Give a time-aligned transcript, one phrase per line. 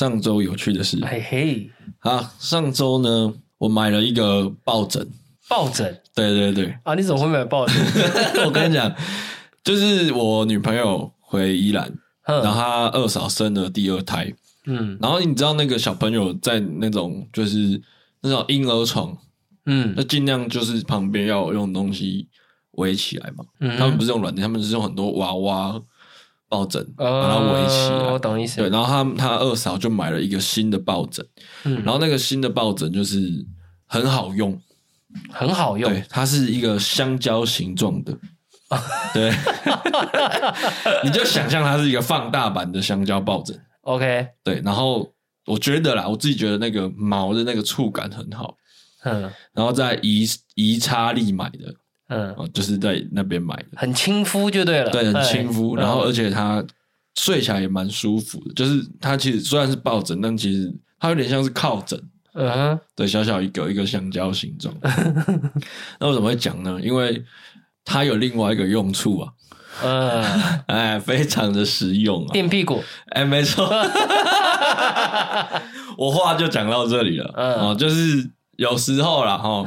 [0.00, 0.98] 上周有趣的事。
[1.04, 5.06] 嘿嘿，啊，上周呢，我买了一个抱枕。
[5.46, 5.94] 抱枕？
[6.14, 6.74] 对对对。
[6.84, 7.76] 啊，你怎么会买抱枕？
[8.46, 8.90] 我跟你讲，
[9.62, 11.92] 就是我女朋友回宜兰，
[12.24, 14.32] 然后她二嫂生了第二胎。
[14.64, 17.78] 嗯，然后你知道那个小朋友在那种就是
[18.22, 19.14] 那种婴儿床，
[19.66, 22.26] 嗯，那尽量就是旁边要用东西
[22.78, 23.44] 围起来嘛。
[23.60, 25.78] 嗯，他们不是用软垫，他们是用很多娃娃。
[26.50, 28.56] 抱枕把它围起来，哦，我懂意思。
[28.56, 31.24] 对，然后他他二嫂就买了一个新的抱枕，
[31.62, 33.46] 嗯，然后那个新的抱枕就是
[33.86, 34.60] 很好用，
[35.30, 35.88] 很好用。
[35.88, 38.12] 对，它是一个香蕉形状的，
[39.14, 39.32] 对，
[41.04, 43.56] 你就想象它是一个放大版的香蕉抱枕。
[43.82, 45.08] OK，对，然后
[45.46, 48.56] 我觉得啦，我自己觉得那个毛的那个触感很好，
[49.04, 50.26] 嗯，然后在宜
[50.56, 51.72] 宜差利买的。
[52.12, 56.60] 嗯，就是在那边买的，很亲肤就对了，对，很亲肤，然后而且它
[57.14, 61.96] 睡起来也蛮舒服的，就是它其实虽然是抱枕，但其实它有点像是靠枕，
[62.34, 64.74] 嗯，对，小小一个一个香蕉形状。
[66.00, 66.80] 那我怎么会讲呢？
[66.82, 67.24] 因为
[67.84, 69.32] 它有另外一个用处啊，
[69.84, 70.24] 嗯，
[70.66, 73.70] 哎，非常的实用啊，垫屁股，哎，没错，
[75.96, 79.64] 我话就讲到这里了，嗯，就是有时候啦，哈，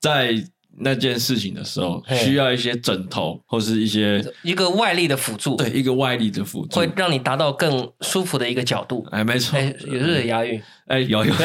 [0.00, 0.42] 在。
[0.80, 9.06] 那件事情的时候，需要一些枕头或是一些一个外力的辅助，对，一个外力的辅助，会让你达到更舒服的一个角度。
[9.10, 11.32] 哎，没错，哎，也是押韵，哎，有有。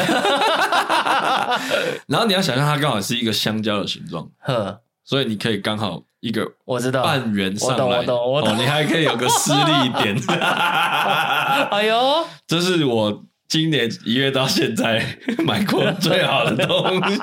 [2.08, 8.58] 然后你要想象它刚好是一个香蕉的形状， 呵，所以你可以刚好一个我知道半圆上来，我懂，我懂，我懂。
[8.58, 10.16] 你还可以有个施力点。
[11.72, 13.24] 哎呦，这是我。
[13.54, 15.16] 今年一月到现在
[15.46, 16.76] 买过最好的东
[17.08, 17.20] 西，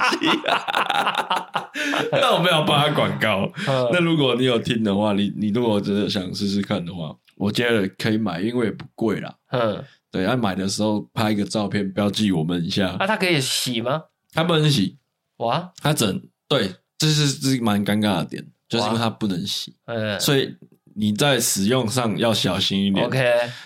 [2.12, 3.50] 那我没有帮他广告。
[3.92, 9.34] 那如果你有听的话，你你如果真的想试试看的话，我觉得可以买，因为也不贵啦。
[9.50, 12.96] 嗯，对，要买的时候拍一个照片，标记我们一下。
[13.00, 14.00] 那他可以洗吗？
[14.32, 14.98] 他不能洗。
[15.38, 19.74] 哇，他整对，这是这是蛮尴尬的点，就是因为他不能洗。
[19.86, 20.54] 嗯，所以
[20.94, 23.04] 你在使用上要小心一点。
[23.06, 23.18] OK，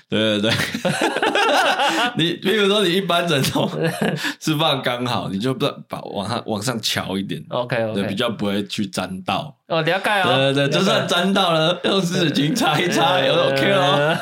[0.09, 0.53] 对对对。
[2.17, 3.71] 你比如说，你一般枕头
[4.41, 7.93] 是放刚好，你就不把往上往上翘一点，OK.
[7.95, 9.57] 对，比较不会去沾到。
[9.69, 10.37] 哦，了解哦。
[10.37, 14.17] 对对对，就算沾到了，用湿纸巾擦一擦也 OK 哦。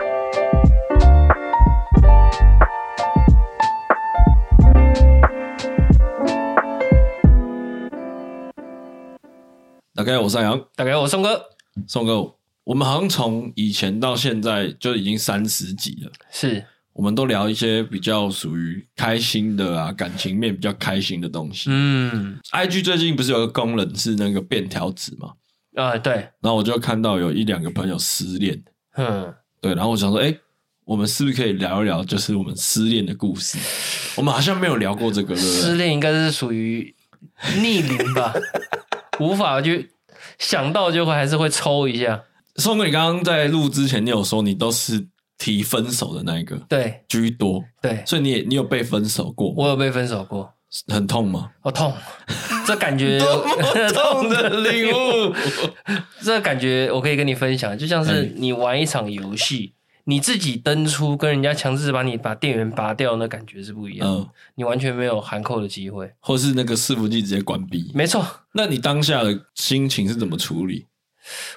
[9.99, 10.65] 大家好，我是杨。
[10.77, 11.45] 大家好，我是宋哥。
[11.89, 12.33] 宋哥。
[12.63, 21.65] 我们好像从以前到现在就已经三十集了，是，我们都聊一些比较属于开心的啊，感情面比较开心的东西。
[21.73, 25.33] 嗯，IG 最近不是有个功能是那个便条纸嘛？
[25.75, 26.13] 啊，对。
[26.13, 28.63] 然后我就看到有一两个朋友失恋，
[28.95, 29.75] 嗯，对。
[29.75, 30.33] 然后我想说，哎，
[30.85, 33.59] 我们是不是可以聊一聊，就是我们失恋的故事？
[34.15, 35.35] 我们好像没有聊过这个？
[35.35, 36.95] 失恋应该是属于
[37.61, 38.33] 逆龄吧，
[39.21, 39.73] 无法就
[40.39, 42.23] 想到就会还是会抽一下。
[42.57, 45.07] 宋哥，你刚刚在录之前，你有说你都是
[45.39, 49.53] 提分手的那一个，对，居多，对，所以你也你有被分手过？
[49.57, 50.53] 我有被分手过，
[50.89, 51.51] 很痛吗？
[51.61, 51.95] 好痛，
[52.67, 53.21] 这感觉
[53.95, 55.33] 痛的领悟，
[56.21, 59.75] 这感觉我可以跟你分享，就像是你玩一场游戏，
[60.09, 64.09] 你自己登出，跟人家强制把你把电源拔掉，那感觉是不一样。
[64.09, 67.93] 嗯，你完全没有含扣的机会，或是那个伺服器直接关闭。
[67.95, 68.25] 没错，
[68.55, 70.87] 那你当下的心情是怎么处理？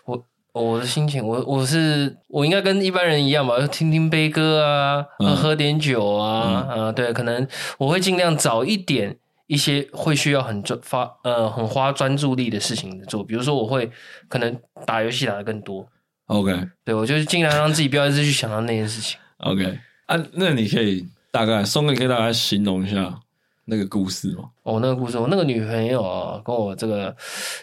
[0.06, 0.26] 我。
[0.54, 7.48] 我的心情，我我是我应该跟一般人一样吧，听听悲歌啊，喝喝点酒啊，嗯、啊，对，可能
[7.78, 9.16] 我会尽量早一点
[9.48, 13.90] 一些会需要很专发呃很花专注力的事情做，比如说我会
[14.28, 15.88] 可能打游戏打的更多。
[16.32, 19.20] OK，对，我就是尽量让自己不要一直去想到那件事情。
[19.40, 23.20] OK，啊，那你可以大概松哥可以大概形容一下。
[23.66, 24.46] 那个故事吗？
[24.64, 27.16] 哦，那个故事，我那个女朋友啊，跟我这个，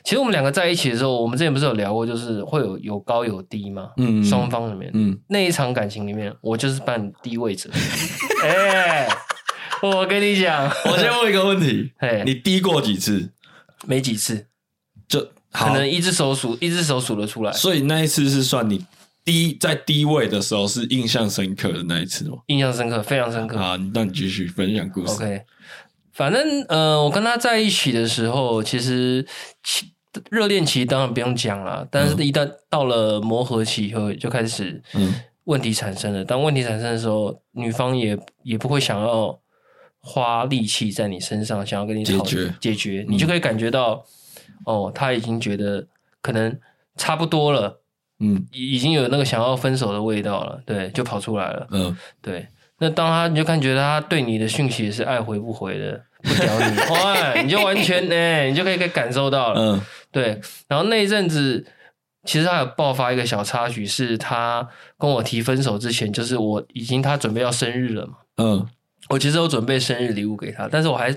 [0.04, 7.68] 其实我们两个在一起的时候，我们之前不是有聊过，就是会有有高有低嘛，嗯，双方里面，嗯，那一场感情里面，我就是扮低位者。
[8.42, 9.08] 哎、欸，
[9.82, 13.30] 我跟你讲，我先问一个问题，嘿，你低过几次？
[13.84, 14.46] 没几次，
[15.08, 17.52] 就可能一只手数，一只手数得出来。
[17.52, 18.84] 所以那一次是算你
[19.24, 22.38] 低在低位的时候是印象深刻的那一次吗？
[22.46, 23.58] 印象深刻，非常深刻。
[23.58, 25.12] 好，那你继续分享故事。
[25.12, 25.42] OK。
[26.12, 29.24] 反正呃，我跟他在一起的时候，其实
[30.30, 34.82] 热恋期当然不用讲了，但是一旦到了磨合期以后，就开始
[35.44, 36.24] 问题产生了。
[36.24, 39.38] 当问题产生的时候，女方也也不会想要
[40.00, 44.04] 花力气在你身上，想要跟你讨解决，解决，你就可以感觉到，
[44.64, 45.86] 哦，他已经觉得
[46.20, 46.58] 可能
[46.96, 47.80] 差不多了，
[48.20, 52.46] 嗯，已经有那个想要分手的味道了，对，就跑出来了，嗯，对。
[52.80, 59.80] 那当他你就看觉得他对你的讯息是爱回不回的，不屌你， 哇，你就完全 哎、欸，你就可以可以感受到了，嗯，
[60.12, 60.40] 对。
[60.68, 61.66] 然后那一阵子，
[62.24, 68.64] 其实他有爆发一个小插曲，是他跟我提分手之前，就是我已经他准备要生日了嘛，嗯，
[69.08, 71.14] 我其实有准备生日礼物给他，但是我还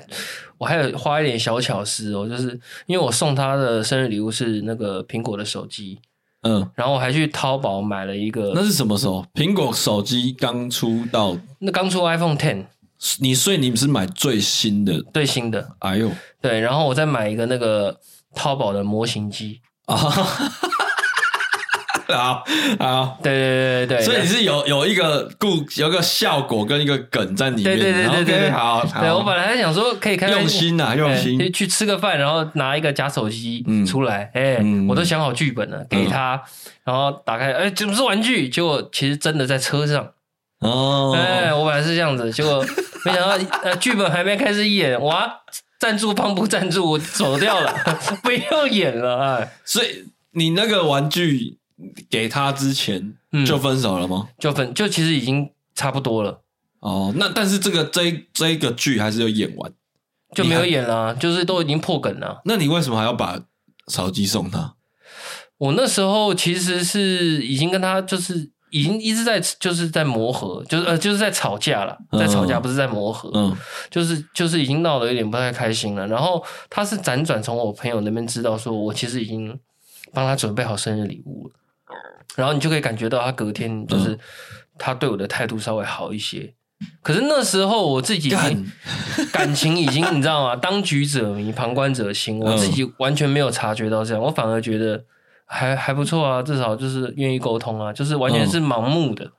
[0.57, 5.99] 我还有花一点小巧思哦，就是因为我送他的生日礼物是那个苹果的手机。
[6.43, 9.23] 嗯，然后我还去淘宝买了一个，那是什么时候？
[9.35, 12.65] 苹果手机刚出到，那刚出 iPhone Ten，
[13.19, 15.75] 你所以你们是买最新的，最新的。
[15.77, 16.09] 哎呦，
[16.41, 17.99] 对，然后我再买一个那个
[18.33, 19.95] 淘宝的模型机啊。
[22.17, 22.43] 好
[22.79, 31.51] 好，对对对对对，所以你是有有一个故有一个效果跟一个梗在里面，对对对对对，好，对我本来还想说可以开用心呐，用心。
[31.51, 36.41] 去吃个饭，然后拿一个假手机出来，哎，我都想好剧本了，给他，
[36.83, 38.47] 然后打开，哎，怎么是玩具？
[38.49, 40.07] 结果其实真的在车上。
[40.59, 42.63] 哦，哎，我本来是这样子，结果
[43.05, 45.31] 没想到呃，剧本还没开始演，哇，
[45.79, 47.73] 赞助方不赞助，我走掉了，
[48.21, 51.57] 不用演了，哎，所以你那个玩具。
[52.09, 53.13] 给他之前
[53.45, 54.27] 就分手了吗？
[54.27, 56.41] 嗯、就分就其实已经差不多了。
[56.79, 59.71] 哦，那但是这个这这一个剧还是有演完，
[60.35, 62.41] 就没有演了，还就是都已经破梗了。
[62.45, 63.39] 那你为什么还要把
[63.87, 64.75] 手机送他？
[65.57, 73.55] 我那时候其实是已经跟他就是已经一直在就是在磨合，就是呃就是在吵架了，在吵架不是在磨合，嗯，
[73.91, 76.07] 就是就是已经闹得有点不太开心了。
[76.07, 79.55] 然后他是辗转从我朋友那边知道说我其实已经
[80.11, 81.53] 帮他准备好生日礼物了。
[82.35, 84.17] 然后你就可以感觉到他隔天就是
[84.77, 86.53] 他对我的态度稍微好一些，
[87.03, 88.29] 可是那时候我自己
[89.31, 90.55] 感情已经你知道吗？
[90.55, 95.03] 当局者迷，旁观者清，我自己完全没有察觉到这样，我反而觉得
[95.45, 99.29] 还还不错啊，至少就是愿意沟通啊，就是完全是盲目的。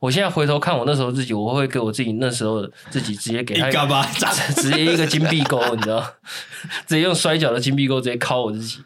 [0.00, 3.78] 我现在回头看我那时候自己，我会给我自己那时候的自己直接给他一个
[4.56, 6.02] 直接一个金币钩，你知道，
[6.88, 8.78] 直接用摔跤的金币钩直接敲我自己，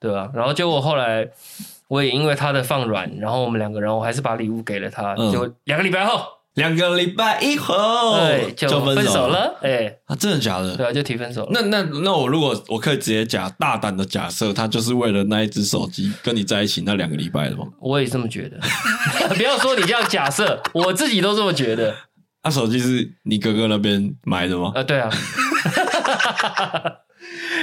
[0.00, 0.30] 对吧？
[0.34, 1.28] 然后结果后来。
[1.92, 5.14] 我也因为他的放软，然后我们两个人，我还是把礼物给了他。
[5.18, 6.24] 嗯、就两个礼拜后，
[6.54, 9.58] 两个礼拜以后，对，就分手了。
[9.60, 10.74] 哎，啊，真的假的？
[10.74, 11.50] 对啊，就提分手了。
[11.52, 17.66] 那那那我如果我可以直接假大胆的假设，他就是为了那一只手机跟你在一起那两个礼拜的吗？
[17.78, 18.58] 我也这么觉得。
[19.36, 21.94] 不要说你这样假设，我自己都这么觉得。
[22.42, 24.68] 那、 啊、手机是你哥哥那边买的吗？
[24.74, 25.10] 啊、呃，对啊。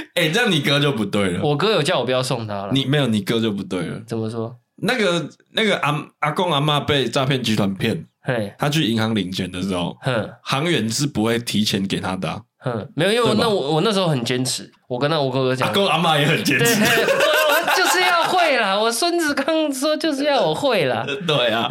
[0.14, 1.42] 哎、欸，这样你哥就不对了。
[1.42, 2.70] 我哥有叫我不要送他了。
[2.72, 4.00] 你没有，你哥就不对了。
[4.06, 4.54] 怎么说？
[4.82, 12.40] 那个那个阿阿公阿妈被诈骗集团骗，嘿，他去银行领钱的时候，哼，行员是不会提前给他的、啊。
[12.60, 18.74] 哼，没有，因为我那我我那时候很坚持，我跟那我哥哥讲，阿公阿妈也很坚持，我就是要会啦。
[18.80, 21.04] 我孙子刚说就是要我会啦。
[21.26, 21.68] 对啊，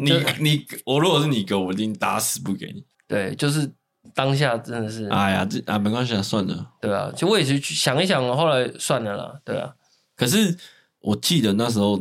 [0.00, 2.84] 你你我如果是你哥，我一定打死不给你。
[3.06, 3.70] 对，就是。
[4.14, 6.66] 当下真的是，哎呀，这啊没关系啊，算了。
[6.80, 9.34] 对啊，就我也是想一想，后来算了啦。
[9.44, 9.74] 对啊，
[10.16, 10.56] 可是
[11.00, 12.00] 我记得那时候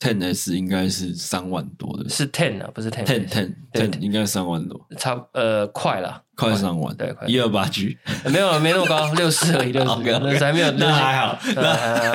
[0.00, 7.26] Ten S 应该是三万多的，是 Ten 啊，不是 Ten Ten Ten Ten 应该三万多，差呃快了，快三万，对，快。
[7.28, 11.38] 一二八 G 没有没那么高， 六四而已，六四，那还没有，那还好，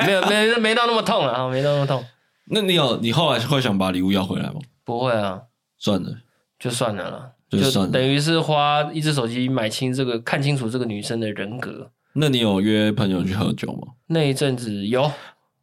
[0.04, 2.04] 没有没没到那么痛了啊，没到那么痛。
[2.50, 4.60] 那你有你后来会想把礼物要回来吗？
[4.84, 5.40] 不会啊，
[5.78, 6.18] 算了，
[6.58, 7.30] 就算了啦。
[7.50, 11.90] 就等于是花一只手机买清这个，看清楚这个女生的人格。
[12.14, 13.94] 那你有约朋友去喝酒吗？
[14.08, 15.10] 那一阵子有，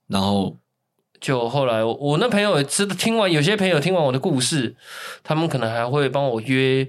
[0.07, 0.57] 然后
[1.19, 4.75] 就后来我那朋友也知，听完有些朋友听完我的故事，
[5.21, 6.87] 他们可能还会帮我约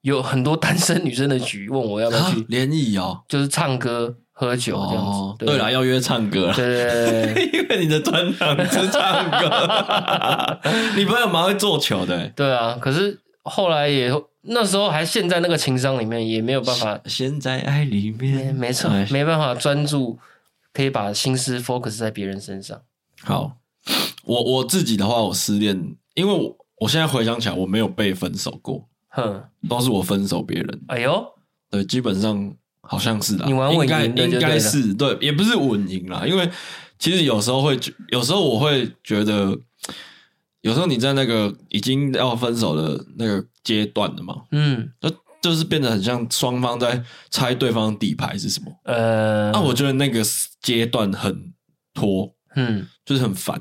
[0.00, 5.44] 有很多单身女生的局，问我要不要去联谊哦，就是唱歌喝酒这样子。
[5.44, 10.60] 对啦，要约唱歌，对对对， 因为你的专长是唱歌。
[10.96, 13.20] 你朋友蛮会做球的，对啊，可是。
[13.44, 14.10] 后来也
[14.46, 20.18] 那时候还陷在那个情商里面，也没有办法陷在爱里面，没错，哎、没办法专注，
[20.72, 22.80] 可以把心思 focus 在别人身上。
[23.22, 23.56] 好，
[24.24, 30.80] 我我自己的话，我失恋，因为我我现在回想起来，我没有被分手过，哼，都是我分手别人。
[30.88, 31.24] 哎呦，
[31.70, 36.50] 对，基本上好像是的，你玩稳赢的，应该是对，也不是稳赢啦，因为
[36.98, 39.58] 其实有时候会，有时候我会觉得。
[40.64, 45.10] 有时候你在那个已经要分手的那个阶段了嘛，嗯，那
[45.42, 50.22] 就是变得很像双方在猜对方底牌是什么，呃，那、啊、我觉得那个
[50.62, 51.52] 阶段很
[51.92, 53.60] 拖，嗯，就是很烦，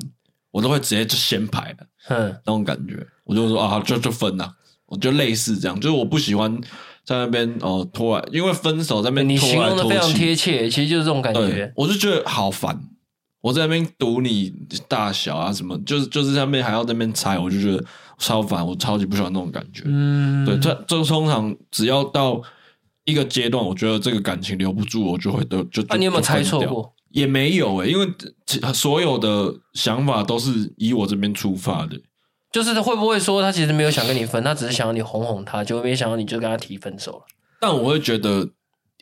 [0.50, 4.50] 我都会直接就先排了，嗯，那种感觉，我就说啊，就就分了，
[4.86, 6.58] 我就类似这样，就是我不喜欢
[7.04, 12.82] 在那边哦拖来，因为分手在那边你形容的非常贴切，其实就是这种感觉，我就觉得好烦。
[13.44, 14.54] 我在那边赌你
[14.88, 17.84] 大小啊什么，就是就是在那边还要在那边猜，我就觉得
[18.18, 19.84] 超烦，我超级不喜欢那种感觉。
[19.86, 22.42] 嗯，对，这这通常只要到
[23.04, 25.84] 一个阶段，我觉得这个感情留不住，我就会都就。
[25.90, 26.94] 那、啊、你有没有猜错过？
[27.10, 28.08] 也没有诶、欸，因为
[28.74, 32.00] 所有的想法都是以我这边出发的。
[32.50, 37.26] 就是会不会说他其实没有想跟你分，他只是想要你哄哄他，就没想到你就跟他提分手了。
[37.60, 38.50] 但我会觉得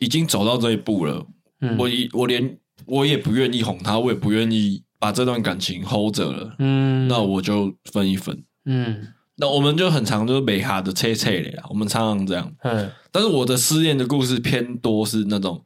[0.00, 1.24] 已经走到这一步了，
[1.60, 2.58] 嗯、我一我连。
[2.86, 6.54] 我也不愿意哄他，我也不愿意把这段感情 hold 着了。
[6.58, 8.42] 嗯，那我就分一分。
[8.64, 12.52] 嗯，那我们就很常就是美哈的切切的呀，我们常常这样。
[12.62, 15.64] 嗯，但是我的失恋的故事偏多是那种，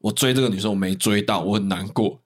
[0.00, 2.20] 我追这个女生我没追到，我很难过。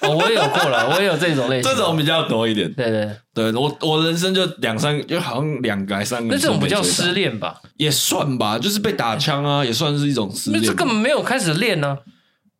[0.00, 2.72] 哦，我也有过了， 我也有这种类型，这种比较多一点。
[2.72, 6.34] 对对对，我我人生就两三个，就好像两个还三个。
[6.34, 7.60] 那这种不叫失恋吧？
[7.76, 10.62] 也算吧，就是被打枪啊，也算是一种失恋。
[10.62, 11.98] 那这根本没有开始练呢。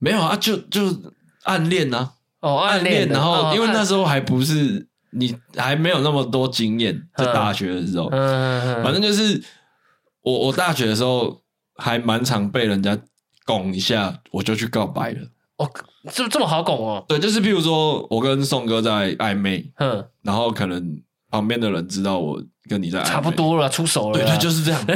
[0.04, 0.82] 没有啊，就就
[1.44, 9.42] 暗恋呐、啊，哦，暗恋，然后因为那时候还不是你还没有那么多经验，在大学的时候，嗯，反正就是
[10.20, 11.40] 我我大学的时候
[11.76, 12.99] 还蛮常被人家
[13.46, 15.20] 拱一下，我就去告白了。
[15.56, 15.70] 哦，
[16.12, 17.02] 这这么好拱哦？
[17.08, 24.80] 对，就是譬如说我跟宋哥在暧昧，嗯，然后可能旁边的人知道我跟你在，差不多了，出手了，对，对，就是这样。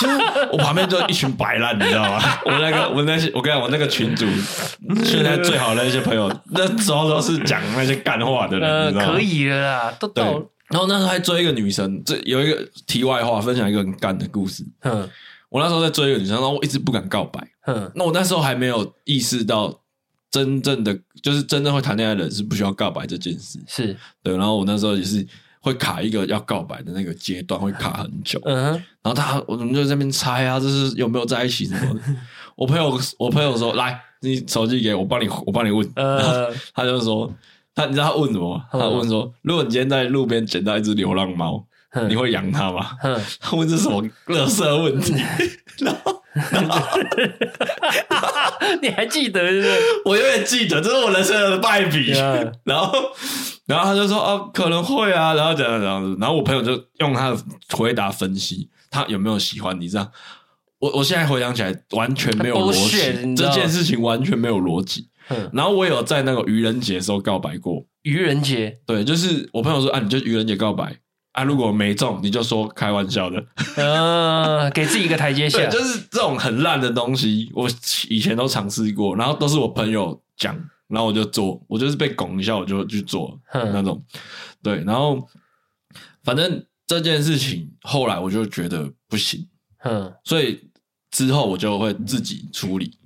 [0.00, 0.08] 就
[0.50, 2.18] 我旁边就一群白烂，你知道吗？
[2.46, 4.26] 我那个，我那些，我跟你讲，我那个群主，
[5.04, 9.12] 现在最好的那些朋友，那时候都是讲那些干话的人，呃、你知道吗？
[9.12, 10.42] 可以了啦，都到。
[10.68, 14.64] 然后那时候还追一个女生，这有一个题外话，分享一个很干的故事。
[14.80, 15.06] 嗯，
[15.50, 17.46] 我那时候在追一个女生，然后我一直不敢告白。
[17.66, 19.80] 嗯，那我那时候还没有意识到，
[20.30, 23.60] 真正的就是真正会谈恋爱的人是不需要告白这件事。
[23.68, 25.24] 是对，然后我那时候也是。
[25.62, 28.38] 会卡一个要告白的那个阶段，会卡很久。
[28.44, 32.00] 嗯，然后他，我们就在那边猜啊，这是有没有在一起什么的？
[32.56, 35.88] 我朋友，我朋友说，来，你手机给我，帮你， 我帮你问。
[35.94, 36.20] 嗯，
[36.74, 37.32] 他就说，
[37.74, 38.60] 他你知道他问什么？
[38.72, 41.64] 他问说，如果你今天在路边捡到一只流浪猫，
[42.08, 42.90] 你会养它吗？
[43.40, 45.14] 他问这是什么垃圾问题？
[45.84, 46.21] 然后，
[48.80, 49.78] 你还记得是不是？
[50.06, 52.12] 我永远记得，这是我人生的败笔。
[52.64, 52.92] 然后。
[53.64, 57.38] 然后他就说：“哦，可能会啊。”然后这样这样子，然后我朋友就用他的
[57.70, 59.88] 回答分析他有没有喜欢你。
[59.88, 60.10] 这样，
[60.80, 65.08] 我我现在回想起来，完全没有逻辑，这件事情完全没有逻辑。
[65.52, 67.86] 然后我有在那个愚人节的时候告白过。
[68.02, 70.96] 愚人节，对，就是我朋友说：“啊，你就愚人节告白
[71.32, 73.44] 啊，如果没中，你就说开玩笑的。”
[73.76, 75.66] 嗯，给自己一个台阶下。
[75.68, 77.68] 就是这种很烂的东西，我
[78.08, 80.56] 以前都尝试过，然后都是我朋友讲。
[80.88, 84.04] 然后我就做，我就是被拱一下，我就去做那种，
[84.62, 84.84] 对。
[84.84, 85.26] 然后
[86.22, 89.48] 反正这件事情后来我就觉得不行，
[89.84, 90.68] 嗯，所以
[91.10, 92.98] 之后我就会自己处理，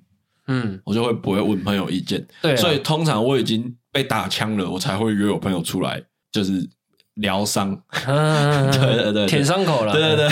[0.49, 2.57] 嗯，我就会不会问朋友意见，对。
[2.57, 6.03] 所以通常我已经被打枪了，我才会约我朋友出来，
[6.33, 6.69] 就是
[7.17, 10.29] 疗伤，对对对，舔伤口了，对对对。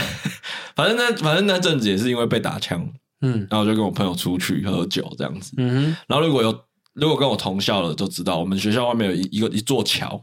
[0.74, 2.88] 反正那反正那阵子也是因为被打枪，
[3.20, 6.64] 嗯，然后就跟我朋友出去喝酒这样子，嗯哼，然后如果有。
[6.96, 10.22] 如果跟我同校的都知道，我们学校外面有一一个一座桥，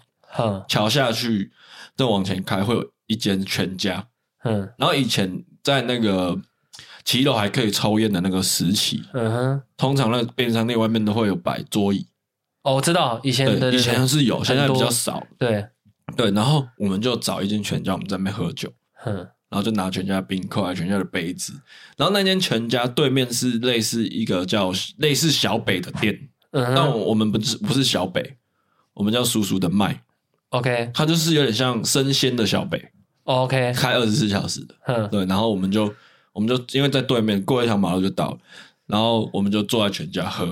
[0.70, 1.52] 桥下去
[1.98, 4.08] 再往前开会有一间全家，
[4.46, 6.40] 嗯，然后以前在那个
[7.04, 12.08] 骑楼还可以抽烟的那个时期，嗯哼，通常那便利商店外面都会有摆桌椅，
[12.64, 15.68] 哦，我知道以前对以前是有，现在比较少，对
[16.16, 18.72] 对，然后我们就找一间全家，我们在那边喝酒，
[19.06, 19.16] 嗯，
[19.50, 21.54] 然后就拿全家的冰块、全家的杯子，
[21.98, 26.30] 然后那间全家对面是类似一个叫类似小北的店。
[26.52, 28.36] 嗯，但我们不是不是小北，
[28.94, 30.04] 我们叫叔叔的麦
[30.50, 32.92] ，OK，它就是有点像生鲜的小北
[33.24, 35.94] ，OK，开二十四小时的，嗯，对，然后我们就
[36.34, 38.38] 我们就因为在对面过一条马路就到了，
[38.86, 40.46] 然后我们就坐在全家喝，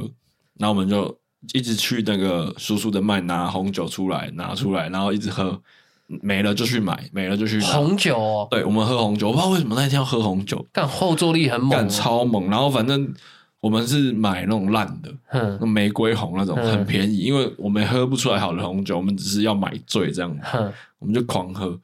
[0.58, 1.19] 然后我们就
[1.54, 5.60] 一直去那个叔叔的麦拿红酒出来拿出来，然后一直喝，
[6.08, 13.14] 没了就去买，没了就去红酒哦，对，我们喝红酒，我不知道为什么那一天要喝红酒，但后坐力很猛，干超猛，然后反正。
[13.62, 21.78] 我们是买那种烂的，嗯，玫瑰红那种很便宜，因为我们喝不出来好的红酒，我们只是要买醉这样，嗯，我们就狂喝，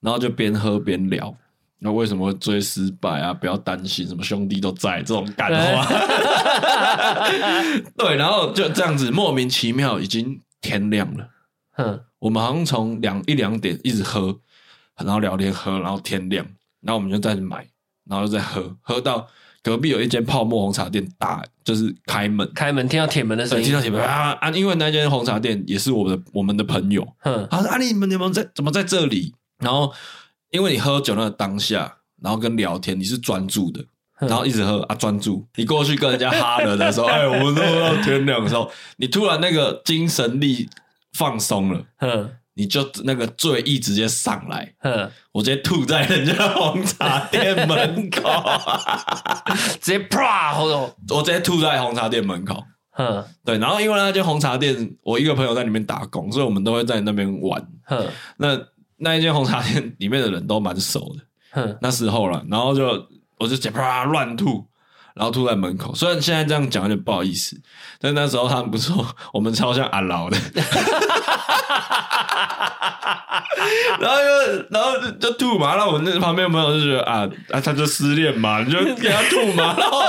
[0.00, 1.32] 然后就边喝边聊，
[1.80, 3.32] 那为什么会追失败啊？
[3.32, 5.86] 不要担心，什么兄弟都在这种干话，
[7.96, 11.28] 对，然后就这样子莫名其妙，已经天亮了，
[11.76, 14.38] 嗯，我们好像从两一两点一直喝，
[14.98, 16.44] 然后聊天喝，然后天亮，
[16.82, 17.66] 然后我们就再买，
[18.08, 19.26] 然后再喝，喝到。
[19.62, 24.50] 隔壁有一间泡沫红茶店，打就是开门，开门听到铁门的声音，听到铁门啊啊！
[24.52, 29.34] 因为那间红茶店也是我的我们的朋友，嗯，他说啊，你们你们在怎么在这里？
[29.58, 29.92] 然后
[30.50, 33.84] 因为你喝酒那个当下，然后跟聊天，你是专注的，
[34.18, 35.46] 然后一直喝啊，专注。
[35.56, 40.68] 你过去跟人家哈了的时候， 哎，我们都到天亮的时候，你突然那个精神力
[41.12, 48.22] 放松了，嗯，你就那个醉意直接上来，嗯，我直接吐在人家红茶店门口，
[49.80, 52.62] 直接啪，我我直接吐在红茶店门口，
[52.98, 53.56] 嗯，对。
[53.58, 58.56] 然后因为那间红茶店，我一个朋友在里面打工，所以我们都会在那边玩，嗯，那
[59.00, 63.06] 那一间红茶店里面的人都蛮熟的，嗯，那时候了，然后就。
[63.40, 64.66] 我就啪乱吐，
[65.14, 65.94] 然后吐在门口。
[65.94, 67.58] 虽然现在这样讲有点不好意思，
[67.98, 69.02] 但那时候他们不说
[69.32, 70.36] 我们超像阿劳的，
[73.98, 75.74] 然后就然后就，就吐嘛。
[75.74, 79.74] 然后我那旁边朋友就觉得啊啊，他就失恋嘛，你就给他吐嘛。
[79.80, 80.02] 然后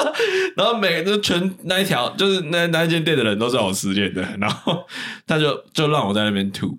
[0.57, 4.85] 然后每个就全那一条就是那那间店的人都知道我失恋的，然后
[5.25, 6.77] 他就就让我在那边吐，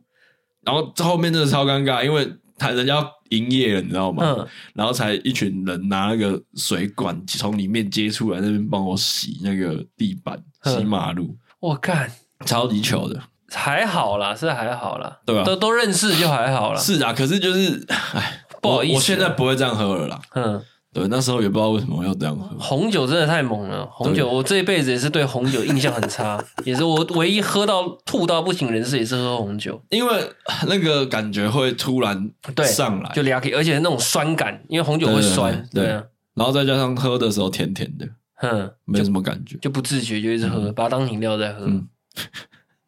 [0.64, 3.06] 然后后面真的超尴尬，因为他人家。
[3.32, 4.22] 营业了，你知道吗？
[4.26, 11.34] 嗯，然后才一群人拿那个水管从里面接出来，那边帮我洗那个地板、洗马路。
[11.58, 12.12] 我看
[12.44, 15.44] 超级糗的，还好啦，是还好啦，对吧？
[15.44, 16.78] 都都认识就还好啦。
[16.78, 20.20] 是啊，可是就是，哎，不好意思，我现在不会这样喝了啦。
[20.34, 20.62] 嗯。
[20.94, 22.54] 对，那时候也不知道为什么要这样喝。
[22.58, 30.30] 红酒真的太猛了，红酒我这一辈子也是对红酒印象很差，也是我唯一喝到吐到不省人事也是喝红酒，因为
[30.66, 32.30] 那个感觉会突然
[32.64, 38.06] 上来，就俩可而且那种酸感，因为红酒会酸，对，对，对，对啊，然后再加上喝的时候甜甜的，
[38.42, 41.88] 嗯，没什么感觉，就不自觉就一直喝，嗯、把它当饮料在喝，嗯、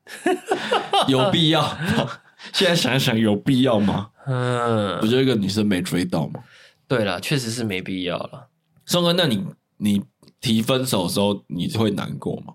[1.08, 1.62] 有必要？
[2.52, 4.08] 现在想一想，有必要吗？
[4.26, 6.40] 嗯，不就一个女生没追到吗？
[6.86, 8.48] 对了，确实是没必要了。
[8.84, 9.44] 松哥，那你
[9.78, 10.02] 你
[10.40, 12.54] 提分手的时候，你会难过吗？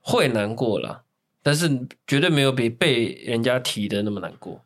[0.00, 1.02] 会难过了，
[1.42, 4.62] 但是绝对没有比被人家提的那么难过。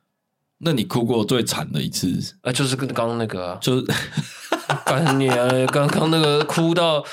[0.58, 3.86] 那你哭过最惨的一次啊，就是跟刚刚那个、啊，就是
[4.86, 7.04] 刚你啊，刚刚那个 哭到，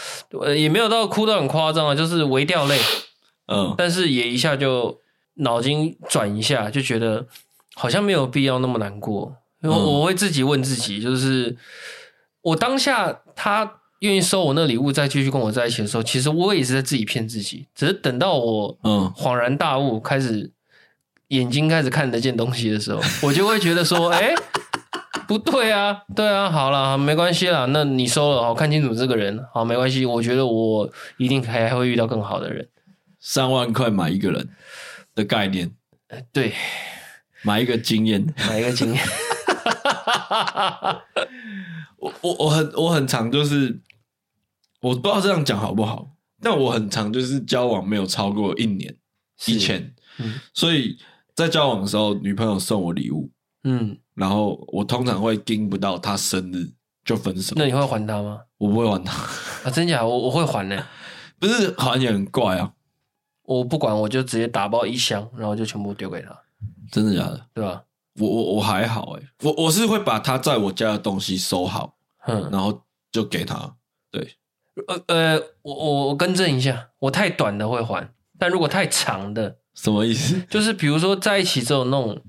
[0.56, 2.80] 也没有到哭到很夸张啊，就是微掉泪。
[3.52, 5.02] 嗯，但是也一下就
[5.34, 7.28] 脑筋转一下，就觉得
[7.74, 9.36] 好像没有必要那么难过。
[9.70, 11.56] 我会自己问自己，就是
[12.42, 17.68] 我当下他愿意收我那礼物，再继续跟我在一起的时候，其实我也是在自己骗自己。
[17.76, 20.52] 只是等到我嗯恍然大悟，开始
[21.28, 24.34] 眼睛开始看得见东西的时候，我就会觉得说，哎，
[25.28, 32.68] 不对啊，对啊，好了，没关系啦，那你收了，好，看清楚这个人，好，没关系，我觉得我一定还还会遇到更好的人。
[33.20, 34.50] 三万块买一个人
[35.14, 35.72] 的概念，
[36.34, 36.54] 对，
[37.44, 39.04] 买一个经验，买一个经验。
[41.98, 43.80] 我我我很我很常就是
[44.82, 48.96] 我不知道这样讲好不好，但我很常就是交往没有超过一年
[49.46, 50.98] 以前，嗯，所以
[51.36, 53.30] 在交往的时候，女朋友送我礼物，
[53.64, 56.72] 嗯，然后我通常会盯不到她生日
[57.06, 57.54] 就分手。
[57.58, 58.42] 那你会还她吗？
[58.58, 59.14] 我不会还她
[59.64, 60.04] 啊，真假？
[60.06, 60.86] 我我会还呢、欸，
[61.40, 62.74] 不是还也很怪啊，
[63.44, 66.36] 我不管，我就直接打包一箱，然后就全部丢给她。
[66.92, 67.48] 真的假的？
[67.54, 67.84] 对吧？
[68.22, 71.96] 我我我还好哎，我我是会把他在我家的东西收好，
[72.28, 72.82] 嗯，然后
[73.12, 73.76] 就给他。
[74.12, 74.36] 对，
[74.88, 78.08] 呃呃，我我我更正一下，我太短的会还，
[78.38, 80.40] 但如果太长的，什么意思？
[80.50, 82.22] 就是比如说在一起之后那种，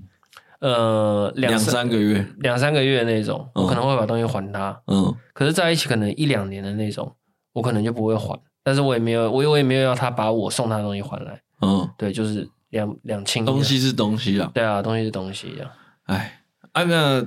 [0.59, 4.81] 呃，两三,两三个月，两三个月那种，我可能会把东西还他。
[4.87, 7.15] 嗯，可是在一起可能一两年的那种，
[7.53, 11.41] 我可能就不会还，但是我也没有，我我也没有要他把我送他的东西还来。
[11.61, 12.49] 嗯，对，就是。
[12.73, 15.69] 两两清东西是东西啊，对啊，东西是东西啊。
[16.03, 17.25] 哎，啊，那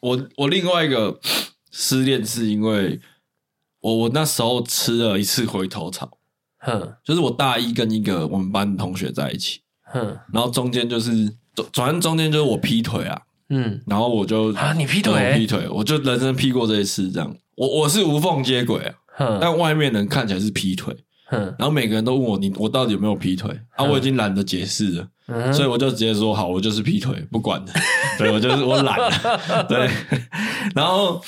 [0.00, 1.20] 我我另外一个
[1.70, 3.00] 失恋是因为
[3.80, 6.18] 我我那时候吃了一次回头草，
[6.58, 11.10] 哼，就是我大一跟一个我们班的同学在一起，哼，然后中间就是
[11.72, 20.96] 转正中间就是我劈腿啊，嗯，然后我就啊，你劈腿，劈腿，我就人生劈过这一次，这样，我我是无缝接轨啊，哼，但外面人看起来是劈腿。
[21.28, 23.84] 然后每个人都问我，你我到底有没有劈腿啊？
[23.84, 27.66] 我已经懒得解释了，嗯、所以我就直接说好，我就是劈腿，不管了。
[28.16, 29.66] 对，我就是我懒了。
[29.68, 29.90] 对，
[30.72, 31.20] 然后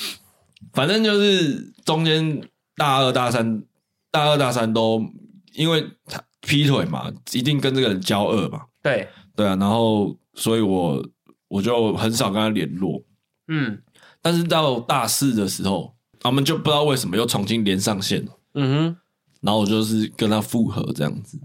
[0.71, 2.41] 反正就是中间
[2.77, 3.61] 大二大三，
[4.09, 5.05] 大二大三都
[5.53, 8.61] 因为他劈腿嘛，一定跟这个人交恶嘛。
[8.81, 11.05] 对对啊，然后所以我
[11.49, 13.03] 我就很少跟他联络。
[13.49, 13.77] 嗯，
[14.21, 18.31] 但是到大四的时候，我们就不知道为什么又重新连上线了。
[18.53, 18.97] 嗯哼。
[19.41, 21.39] 然后我就是跟他复合这样子，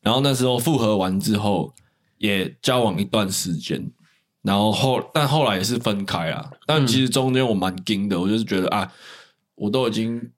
[0.00, 1.72] 然后那时候复合完之后
[2.18, 3.90] 也交往一段时间，
[4.42, 6.50] 然后后但后来也是分开啊。
[6.66, 8.92] 但其实中间我蛮惊的，我就是觉得啊，
[9.54, 10.30] 我都已经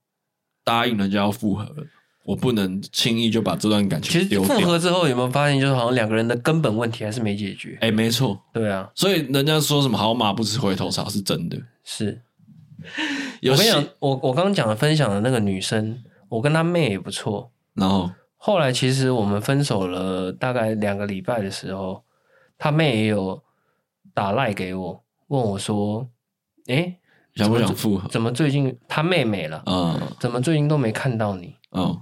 [0.63, 1.85] 答应人家要复合了，
[2.25, 4.21] 我不能轻易就把这段感情。
[4.21, 7.77] 其实复合之后有没有发现，就是好像两个人的根本问题还是没解决？
[7.81, 12.21] 哎，没错，对啊，所以人家说什么好马不吃回头草是真的，是。
[13.41, 16.03] 我跟你讲，我我刚刚讲的分享的那个女生，
[16.35, 17.51] 我跟他妹也不错。
[17.73, 22.03] 然后后来其实我们分手了大概两个礼拜的时候，
[22.57, 23.41] 他妹也有
[24.13, 26.07] 打赖给我，问我说
[26.67, 26.97] ：“哎，
[27.35, 28.07] 想不想复合？
[28.09, 29.63] 怎么最近他妹妹了？
[29.65, 31.55] 嗯，怎么最近都没看到你？
[31.71, 31.97] 嗯，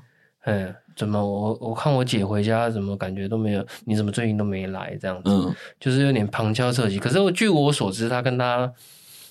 [0.45, 3.65] 嗯。”怎么我我看我姐回家怎么感觉都没有？
[3.85, 4.95] 你怎么最近都没来？
[4.99, 6.99] 这样子，嗯，就是有点旁敲侧击。
[6.99, 8.71] 可是我据我所知，他跟他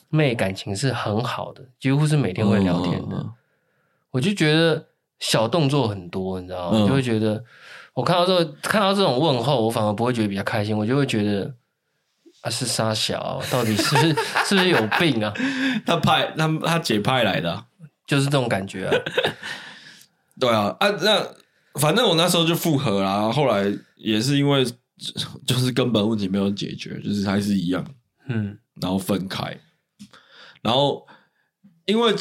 [0.08, 3.16] 妹感情是很好的，几乎是每天会聊天的。
[3.16, 3.30] 嗯、
[4.10, 4.86] 我就觉得
[5.20, 6.78] 小动作很多，你知道吗？
[6.78, 7.44] 嗯、就会觉得
[7.94, 11.54] 我看到这看到这种问候，我反而不会觉得比较开心，我就会觉得
[12.40, 14.08] 啊是沙小，到底是不是
[14.44, 15.32] 是不是有病啊？
[15.86, 17.64] 他派他他姐派来的，
[18.06, 18.94] 就是这种感觉啊。
[20.40, 21.26] 对啊啊那。
[21.74, 24.66] 反正我那时候就复合啦，后来也是因为
[25.46, 27.86] 就是根本问题没有解决，就是还是一样，
[28.26, 29.56] 嗯，然后分开，
[30.62, 31.06] 然后
[31.86, 32.12] 因为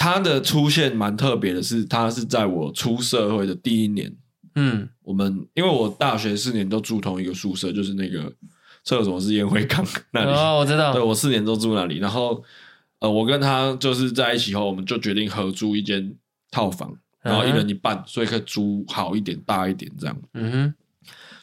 [0.00, 4.10] 他的出现蛮特别的是，他是在我出社会的第一年，
[4.54, 8.32] 嗯，我们因为我大学四年都住同一个宿舍，就是那个
[8.82, 12.42] 厕所是烟灰缸 那里，哦，我知道，对，我四年都住那里，然后
[13.00, 16.16] 呃，我跟他就是在一起后，我们就决定合租一间
[16.50, 16.96] 套房。
[17.22, 20.16] 然后一人一半，嗯、所以可以租好一点、大一点这样。
[20.32, 20.74] 嗯哼，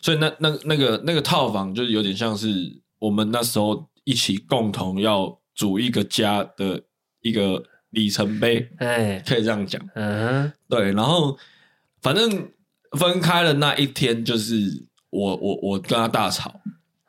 [0.02, 6.82] 所以那那那个那个套房，就是有点像是我们那时候一起共同要组一个家的
[7.22, 7.63] 一个
[7.98, 8.70] 里程碑。
[8.78, 9.82] 哎，可以这样讲。
[9.96, 10.92] 嗯，对。
[10.94, 11.38] 然后
[12.02, 12.50] 反正
[12.92, 16.62] 分开了那一天，就是我我我跟他大吵。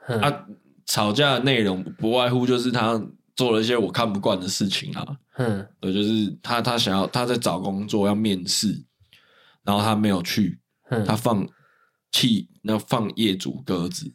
[0.08, 0.46] 嗯、啊，
[0.86, 3.00] 吵架的内容不外乎就是他
[3.36, 5.06] 做了一些我看不惯的事情啊。
[5.36, 8.82] 嗯，对，就是他，他想要他在找工作要面试，
[9.62, 11.46] 然后他没有去，嗯、他放
[12.10, 14.10] 弃，那放业主鸽子，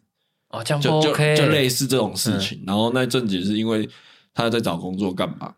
[0.50, 2.58] 哦，这样 OK，就就就类似这种事情。
[2.62, 3.88] 嗯、然后那阵子是因为
[4.34, 5.54] 他在找工作干嘛？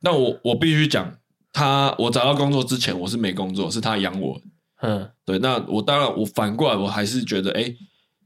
[0.00, 1.18] 那我我必须讲，
[1.52, 4.40] 他我找到工作之前我是没工作，是他养我。
[4.80, 7.74] 嗯，对，那我当然我反过来我还是觉得，哎，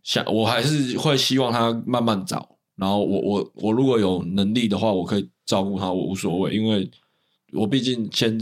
[0.03, 2.57] 想我还是会希望他慢慢找。
[2.77, 5.29] 然后我我我如果有能力的话，我可以。
[5.45, 6.89] 照顾他我无所谓，因为
[7.53, 8.41] 我毕竟先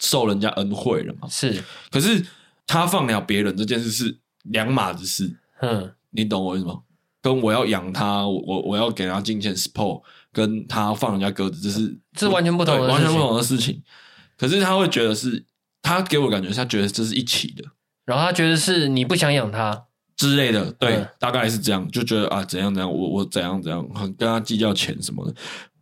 [0.00, 1.28] 受人家恩惠了嘛。
[1.28, 2.26] 是，可是
[2.66, 5.38] 他放了别人这件事是两码子事。
[5.60, 6.80] 嗯，你懂我意思吗？
[7.22, 13.82] 跟我要养他，我我要给他金钱 support，跟他放人家鸽子，这是这是完全不同的完全不同的事情。
[14.36, 15.44] 可是他会觉得是，
[15.82, 17.64] 他给我感觉，他觉得这是一起的。
[18.04, 19.86] 然后他觉得是你不想养他。
[20.14, 25.34] 之类的，对，嗯、大概是这样，就觉得啊，怎样怎样，我我怎样怎样，很跟他计较钱什么的。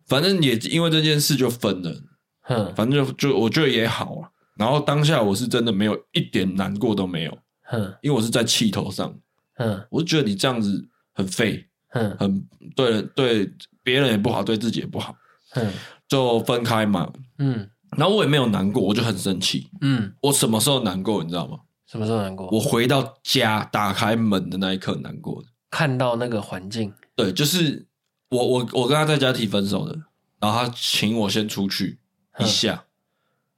[0.07, 1.95] 反正也因为这件事就分了，
[2.43, 4.31] 哼，反正就就我觉得也好啊。
[4.57, 9.13] 然后当下我是真的没有一点难过都没有，哼，因为我是在气头上，
[9.57, 13.53] 哼，我就觉得你这样子很废，哼，很对对
[13.91, 15.17] 别人也不好，对自己也不好，
[15.51, 15.73] 哼，
[16.09, 21.59] 就分开嘛，嗯，然后我也没有难过，我就很生气，嗯，我什么时候难过你知道吗？
[21.87, 22.49] 什么时候难过？
[22.53, 27.87] 我回到家打开门的那一刻难过的，看到那个环境，对，就是。
[28.31, 29.93] 我我我跟他在家提分手的，
[30.39, 31.99] 然后他请我先出去
[32.39, 32.85] 一下，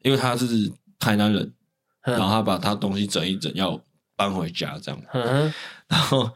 [0.03, 1.53] 因为他是台南人，
[2.01, 3.79] 然后他把他东西整一整要
[4.17, 5.53] 搬回家这样，呵
[5.89, 6.31] 然后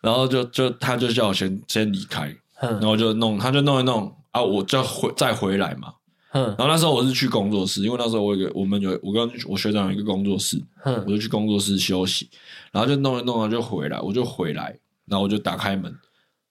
[0.00, 5.92] 然后就就他就叫我先先离开，呵然后就弄他就弄一弄啊，我就回再回来嘛，
[6.32, 6.44] 嗯。
[6.58, 12.30] 然后那时候我是去工作室，因为那时候我有个我们有我跟我学长有一个工作室，呵我就去工作室休息，
[12.70, 15.94] 然后就弄一弄啊就回来，我就回来，然后我就打开门。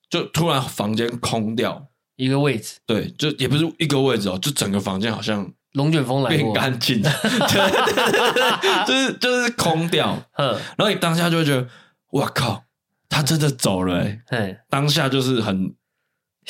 [0.10, 11.66] 就突然房间空掉一个位置，对，就也不是一个位置哦，就整个房间好像龙卷风来变干净， 对对对对，就是就是空掉，嗯，然后你当下就会觉得，
[12.12, 12.66] 哇靠，
[13.08, 15.74] 他真的走了哎，嘿，当下就是很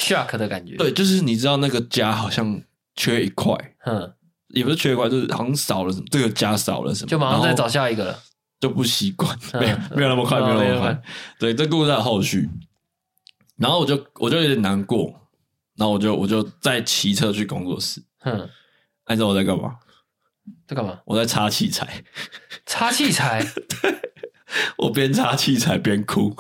[0.01, 2.61] shock 的感觉，对，就是你知道那个家好像
[2.95, 4.11] 缺一块，嗯，
[4.49, 8.19] 也不是缺一块，就是好像少了什么，这个家少了什么，就马上再找下一个了，
[8.59, 11.01] 就不习惯，没有没有那么快，没有那么快，
[11.39, 12.49] 对，这故事还有后续。
[13.57, 15.13] 然后我就我就有点难过，
[15.77, 18.01] 然后我就我就再骑车去工作室。
[18.23, 18.49] 嗯，
[19.07, 19.75] 你知道我在干嘛？
[20.67, 20.99] 在干嘛？
[21.05, 22.03] 我在擦器材。
[22.65, 23.45] 擦器材？
[23.81, 24.11] 对，
[24.77, 26.35] 我边擦器材边哭。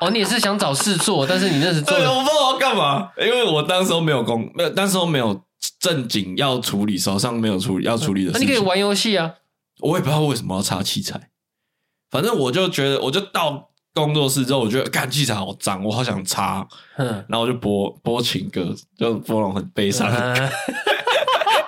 [0.00, 5.42] 哦，你也是想找事做，但是你那时做，对，我不知道我要干嘛，因为我当时候没有工，没有，当时候没有
[5.80, 9.34] 正经要处理，手上没有处理要处理的事你可以玩游戏啊。
[9.80, 11.30] 我也不知道为什么要插器材，
[12.10, 13.66] 反正我就觉得，我就到。
[13.94, 16.64] 工作室之后，我觉得干器材好脏，我好想插。
[16.98, 20.48] 嗯，然后我就播播情歌，就播那种很悲伤的歌。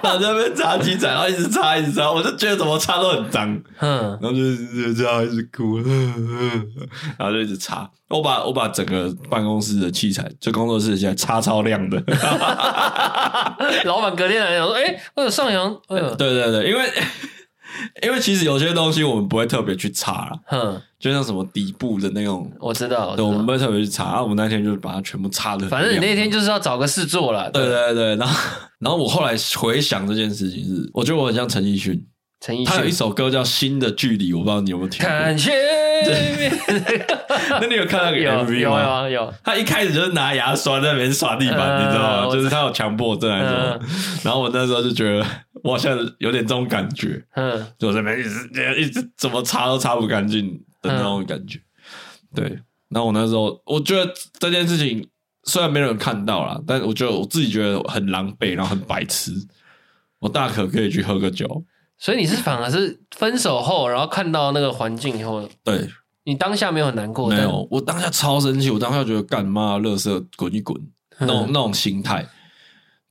[0.03, 5.79] 然后在那边擦机彩，然后一直擦一直擦，我就觉得怎么擦都很脏，嗯，然后就就这样一直哭，
[7.19, 7.89] 然后就一直擦。
[8.09, 12.03] 我把我把整个办公室的器材，就工作室现在擦超亮的。
[13.85, 15.77] 老板隔天来讲说：“哎，我有上扬。
[15.89, 16.83] ”对对对，因为。
[18.03, 24.05] 因为其实有些东西我们不会特别去擦了，哼，就像什么底部的那种，我知道，对，我们不会特别去查。
[24.11, 25.69] 然后我们那天就是把它全部擦的。
[25.69, 27.51] 反正你那天就是要找个事做了。
[27.51, 32.07] 对对对，然后然后我后来回想这件事情是，我觉得我很像陈奕迅。
[32.41, 35.09] 陈奕迅他有一首歌叫《新的距离》，我不知道你有没有听过。
[35.09, 35.55] 看前
[36.07, 36.53] 面，
[37.61, 39.03] 那你有看到个 MV 吗？
[39.03, 39.35] 有有有。
[39.45, 42.33] 他一开始就是拿牙刷在那边刷地板，你知道吗？
[42.33, 43.81] 就是他有强迫症还是什么？
[44.25, 45.27] 然后我那时候就觉得，
[45.63, 47.23] 我好像有点这种感觉。
[47.35, 50.49] 嗯，就我这边一直一直怎么擦都擦不干净
[50.83, 51.59] 的那种感觉。
[52.35, 52.45] 对，
[52.89, 55.07] 然后我那时候我觉得这件事情
[55.45, 59.33] 虽然没人看到啦，但我觉得我自己觉得很狼狈，然后很白痴。
[60.21, 61.65] 我大可可以去喝个酒。
[62.01, 65.87] 所以你是反而是分手后，然后看到那个环境以后，对，
[66.25, 67.29] 你当下没有很难过？
[67.29, 70.75] 没有，我当下超生气，我当下觉得干妈乐色滚一滚，
[71.19, 72.27] 那种那种心态，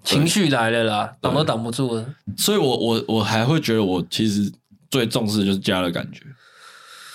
[0.04, 2.15] 情绪来了啦，挡都挡不住了。
[2.36, 4.52] 所以我我我还会觉得，我其实
[4.89, 6.23] 最重视的就是家的感觉。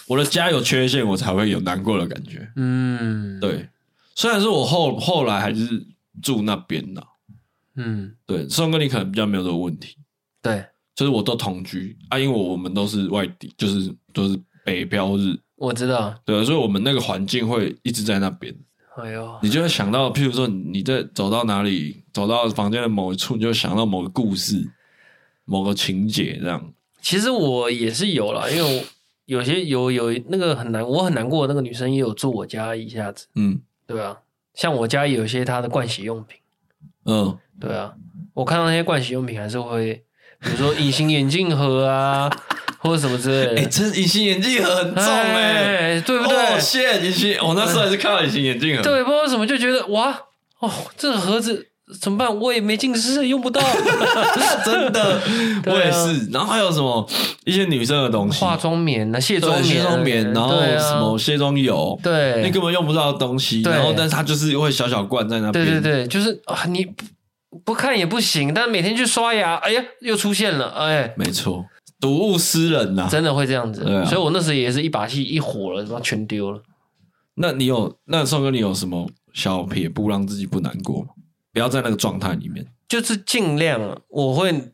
[0.06, 2.48] 我的家有缺陷，我才会有难过的感觉。
[2.54, 3.68] 嗯，对。
[4.14, 5.84] 虽然是我后后来还是
[6.22, 7.02] 住那边的，
[7.74, 8.48] 嗯，对。
[8.48, 9.96] 宋哥，你可能比较没有这个问题，
[10.40, 10.64] 对。
[10.94, 15.36] 就是我都同居啊，因为我们都是外地，就是都是北漂日。
[15.56, 18.54] 我知道，对，所以我们那个环境会一直在那边。
[18.96, 24.70] 哎呦，你就会想到，譬如说你在走到哪里，走到房间的某一处，你就会想到某个故事、
[25.44, 26.72] 某个情节这样。
[27.02, 28.84] 其实我也是有了，因为我
[29.24, 33.26] 有些有有那个很难，我很难过的那个女生也有住我家一下子。
[33.34, 34.20] 嗯，对啊，
[34.54, 36.38] 像我家也有些她的盥洗用品。
[37.06, 37.94] 嗯，对啊，
[38.32, 40.03] 我看到那些盥洗用品还是会。
[40.44, 42.30] 比如说隐形眼镜盒啊，
[42.78, 43.60] 或者什么之类的。
[43.60, 46.36] 哎、欸，这隐形眼镜盒很重哎、欸，对不对？
[46.36, 48.82] 哦，谢隐形，我那时候还是看到隐形眼镜盒。
[48.82, 50.14] 对，不知道为什么就觉得哇，
[50.60, 51.66] 哦，这个盒子
[52.00, 52.38] 怎么办？
[52.38, 53.60] 我也没近视，用不到。
[54.64, 55.22] 真的， 啊、
[55.66, 56.30] 我也是。
[56.30, 57.08] 然后还有什么
[57.44, 63.62] 一些女生的东西，化妆棉啊，卸妆卸妆棉，然后什么卸妆油，对，你根本用不到的东西。
[63.62, 65.64] 然后，但是它就是会小小罐在那边。
[65.64, 66.86] 对对对，就是啊，你。
[67.64, 71.64] 不看也不行，但每天去刷牙，哎呀，又出现了，哎，没错，
[72.00, 76.62] 睹物思人呐、啊，真的会这样子，啊、所以我那时候也是一把戏一火了，把全丢了。
[77.36, 81.08] 那你有那宋哥，你有什么小撇步让自己不难过吗？
[81.52, 84.72] 不要在那个状态里面，就是尽量，我会，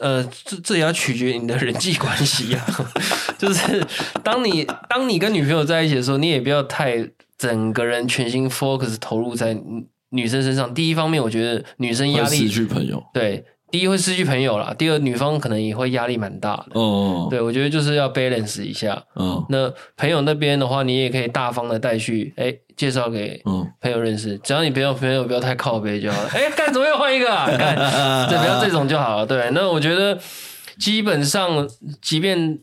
[0.00, 2.66] 呃，这这也要取决于你的人际关系啊，
[3.38, 3.86] 就是
[4.22, 9.54] 当你当你跟女朋友在一起的时候，你也不要太整个人全心 focus 投入在。
[10.12, 16.78] 女生身上，第一方面，我觉得女生压力失去朋友，对，第一会失去朋友啦，第二女方可能也会压力蛮大的。
[16.78, 19.02] 哦，对，我觉得就是要 balance 一下。
[19.16, 23.42] 嗯，那朋友那边的话，你也可以大方的带去，哎，介绍给
[23.80, 26.28] 朋友认识，只要你朋友朋友不要太靠背就好了。
[26.34, 27.46] 哎，干怎么又换一个啊？
[27.56, 27.74] 干，
[28.28, 29.26] 对，不要这种就好了。
[29.26, 30.18] 对，那我觉得
[30.78, 31.66] 基本上，
[32.02, 32.58] 即便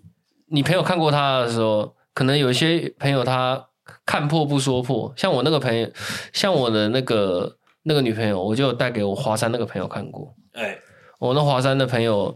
[0.50, 3.66] 你朋友看过他的时候，可能有一些朋友他。
[4.10, 5.88] 看破不说破，像我那个朋友，
[6.34, 10.34] 像我的那个那个女朋友，我就带给我华山那个朋友看过。
[10.54, 10.80] 哎、欸，
[11.19, 12.36] 我那华山的朋友，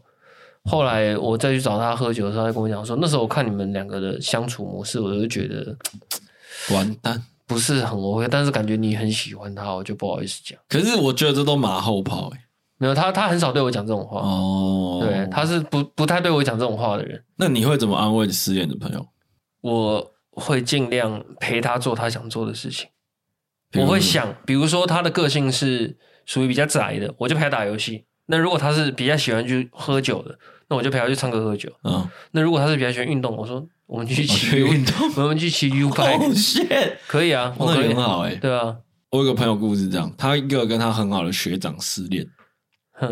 [0.66, 5.76] 后来我再去找他喝酒的时候，他跟我讲说，那时候我看你们两个的相处模式，我就觉得
[6.76, 8.28] 完蛋，不是很 OK。
[8.30, 10.56] 但是感觉你很喜欢他，我就不好意思讲。
[10.70, 12.44] 可是我觉得这都马后炮哎、欸，
[12.78, 15.00] 没有他，他很少对我讲这种话哦。
[15.02, 17.20] 对，他是不不太对我讲这种话的人。
[17.36, 19.04] 那你会怎么安慰失恋的朋友？
[19.62, 20.13] 我。
[20.36, 22.90] 会尽量陪他做他想做的事情。
[23.76, 28.06] 我会想，比如说他的个性是属于比较宅的，我就陪他打游戏。
[28.28, 30.38] 那如果他是比较喜欢去喝酒的，
[30.70, 31.72] 那我就陪他去唱歌喝酒。
[31.84, 32.08] 嗯。
[32.32, 36.18] 那如果他是比较喜欢运动，我说我们去骑运动，我们去骑 U bike。
[36.18, 38.36] 哦，shit，可以啊，那很好哎。
[38.36, 38.78] 对啊，
[39.10, 42.26] 我有个朋友故事这样，他一个跟他很好的学长失恋，
[42.94, 43.10] 哼，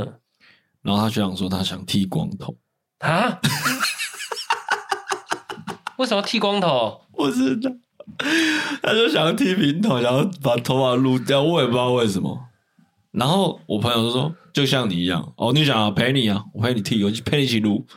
[0.82, 2.56] 然后他学长说他想剃光头
[3.00, 3.40] 啊。
[6.02, 7.00] 为什么剃光头？
[7.16, 7.70] 不知道，
[8.82, 11.44] 他就想要剃平头，然后把头发撸掉。
[11.44, 12.48] 我也不知道为什么。
[13.12, 17.86] 然后我朋友就说：“就像你一样哦，你想要陪你啊，我陪你剃，我就陪你一起撸。”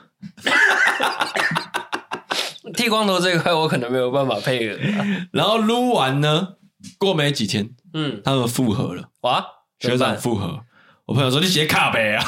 [2.76, 4.78] 剃光头这一块我可能没有办法配合。
[5.32, 6.48] 然后撸完呢，
[6.98, 9.08] 过没几天，嗯，他们复合了。
[9.22, 9.42] 哇，
[9.80, 10.60] 学长复合。
[11.06, 12.24] 我朋友说：“你写卡呗啊。”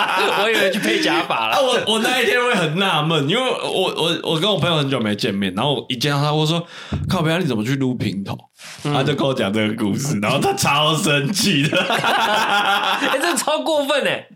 [0.42, 1.56] 我以为去配假发了。
[1.60, 6.64] 我我那一天会很纳闷，因为我我我跟我朋友很久没见面，然后我一见到他，我说
[7.08, 8.36] 靠北，你怎么去撸平头？
[8.84, 14.26] 嗯、他就跟我讲这个故事，然后他超生气的，哎、 欸，这超过分哎！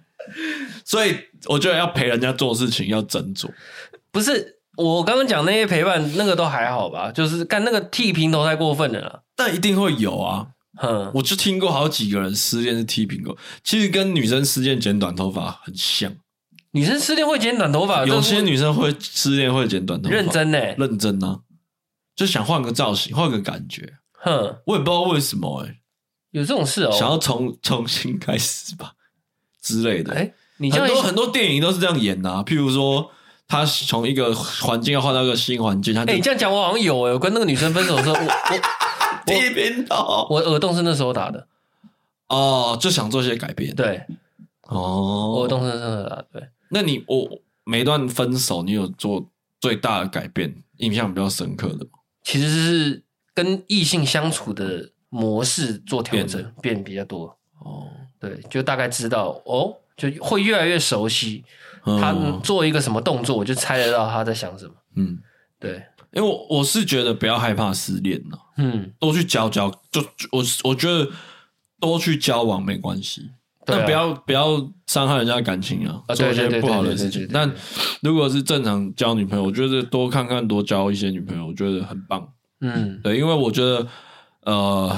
[0.85, 3.49] 所以我觉得要陪人家做事情要斟酌，
[4.11, 7.13] 不是我刚刚讲那些陪伴，那个都还好吧？
[7.13, 10.47] 就是干那个剃平头太过分了啦，但一定会有啊。
[10.77, 16.13] 哼，我就听过好几个人失恋是剃平头，其实跟女生失恋剪短头发很像。
[16.73, 20.59] 女生失恋会剪短头发，有些女生会失恋会剪短头发，认真呢？
[20.77, 21.39] 认真啊，
[22.17, 23.95] 就想换个造型，换个感觉。
[24.15, 25.77] 哼，我也不知道为什么哎、欸，
[26.33, 28.95] 有这种事哦，想要重重新开始吧
[29.63, 30.13] 之类的。
[30.15, 33.09] 哎、欸，你很多很多电影都是这样演的啊，譬如说
[33.47, 38.84] 他从一个环境要换到一个新环境，他哎、欸，你这样讲我好像有哎、欸，我跟那个女生分手的时候，我我。
[39.27, 41.47] 剃平头，我耳洞是那时候打的，
[42.29, 44.05] 哦，就想做些改变，对，
[44.63, 46.49] 哦，我耳洞是那时候打的，对。
[46.71, 47.29] 那你我
[47.65, 49.29] 每一段分手，你有做
[49.61, 51.91] 最大的改变，印象比较深刻的吗？
[52.23, 53.03] 其实是
[53.35, 57.39] 跟异性相处的模式做调整，变比较多。
[57.61, 61.45] 哦，对，就大概知道哦，就会越来越熟悉。
[61.85, 64.73] 他做一个什么动作，我就猜得到他在想什么。
[64.97, 65.19] 嗯，
[65.59, 65.85] 对。
[66.15, 70.01] 因为我我是觉得不要害怕失恋了，嗯，多去交交，就
[70.31, 71.11] 我我觉得
[71.81, 73.31] 多去交往没关系，
[73.67, 77.29] 但不要不要伤害人家的感情啊，做一些不好的事情。
[77.33, 77.53] 但
[78.01, 82.29] 如果是正常交女朋友，我觉得多看看，多交一些女朋友，我觉得很棒。
[82.61, 83.87] 嗯，对，因为我觉得
[84.43, 84.97] 呃，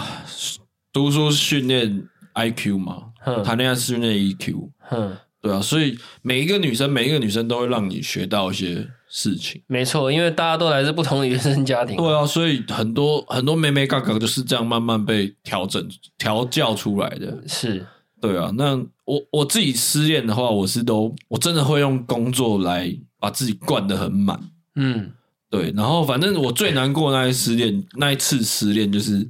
[0.93, 3.05] 读书训练 IQ 嘛，
[3.43, 8.87] 谈恋爱是训练 EQ，嗯，对啊，所以每一个女生，每一个女生都会让你学到一些。
[9.09, 11.97] 事情没错，因为大家都来自不同的原生家庭。
[11.97, 15.89] 对啊，所以很多很多妹妹嘎嘎就是这样慢慢被调整、
[16.19, 17.43] 调教出来的。
[17.47, 17.87] 是，
[18.21, 18.53] 对啊。
[18.57, 24.39] 那我我自己失恋的话，我是都我真的会用工作来把自己灌得很满。
[24.75, 25.13] 嗯，
[25.49, 25.73] 对。
[25.77, 29.29] 然后反正我最难过那一失恋，那一次失恋就是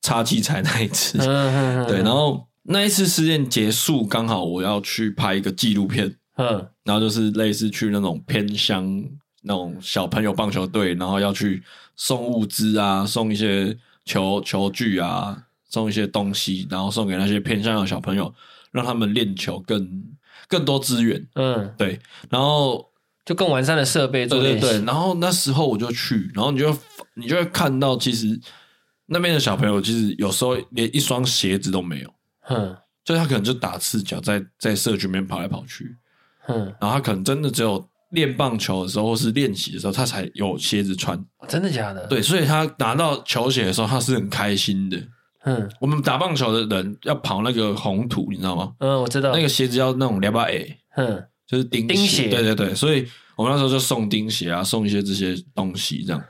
[0.00, 1.18] 插器材那一次。
[1.18, 1.86] 嗯嗯嗯。
[1.86, 6.16] 对，然后那一次失恋结束，刚好我要去拍一个纪录片。
[6.40, 9.04] 嗯，然后就是类似去那种偏乡
[9.42, 11.62] 那种小朋友棒球队，然后要去
[11.96, 13.76] 送物资啊，送一些
[14.06, 18.34] 球球具啊，送一些东西，然后送给那些偏乡的小朋友，
[18.72, 20.02] 让他们练球更
[20.48, 21.28] 更多资源。
[21.34, 22.00] 嗯，对，
[22.30, 22.90] 然后
[23.26, 24.40] 就更完善的设备做。
[24.40, 26.74] 对对对，然后那时候我就去，然后你就
[27.14, 28.40] 你就会看到，其实
[29.06, 32.14] 那边的小朋友其实有时候连一双鞋子都没有。
[32.48, 35.96] 嗯，就他可能就打赤脚在在社区里面跑来跑去。
[36.50, 41.18] 嗯，然后他可能真的只有练棒球的时候，或是练习的时候，他才有鞋子穿。
[41.48, 42.06] 真的假的？
[42.08, 45.00] 对，所以他拿到球鞋的时候，他是很开心的。
[45.44, 48.72] 嗯，我们打棒球的人要跑那个红土，你知道吗？
[48.80, 49.32] 嗯，我知道。
[49.32, 52.28] 那个鞋子要那种两百 A，嗯，就是钉钉鞋。
[52.28, 56.22] 对对对，所以我们那时候就送钉鞋啊，送一些这些东西这样。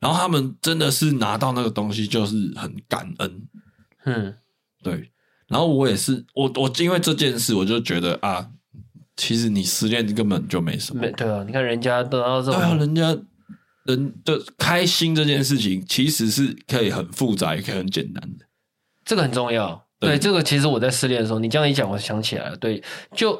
[0.00, 3.42] 然后他们真的是拿到那个东西，就是很感恩。
[4.04, 4.34] 嗯，
[4.82, 5.10] 对。
[5.46, 8.50] 然后我也是，我我因为这件事，我就觉得啊。
[9.18, 13.18] 其实你失恋根本就没什么，没对啊，你看人家得到这种，对啊，人家
[13.84, 18.46] 人的开心这件事情，其实是可以很复杂，也可以很简单的，
[19.04, 19.84] 这个很重要。
[19.98, 22.80] 对，对这个其实我在失恋的时候，你这样一讲，我想起来了，对，
[23.16, 23.36] 就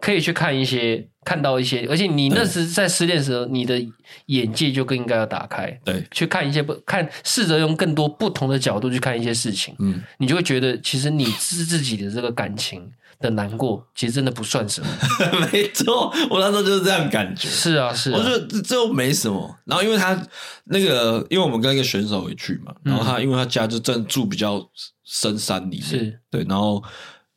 [0.00, 3.84] 可以去看一些，看到一些，而且你那时在失恋的时候，你的
[4.26, 12.88] 眼界就更应该要打开，对，去看一些不看，试着用更多不同的角度去看一些事情，嗯，你就会觉得，其实你自自己的这个感情。
[13.20, 14.88] 的难过其实真的不算什么，
[15.52, 17.48] 没错，我那时候就是这样感觉。
[17.48, 19.56] 是啊，是啊，我觉得这这没什么。
[19.64, 20.16] 然后因为他
[20.64, 24.64] 那个，因为我们跟一个选手回去嘛，然后他因为他家就正住比较
[25.04, 26.80] 深山里面，是对，然后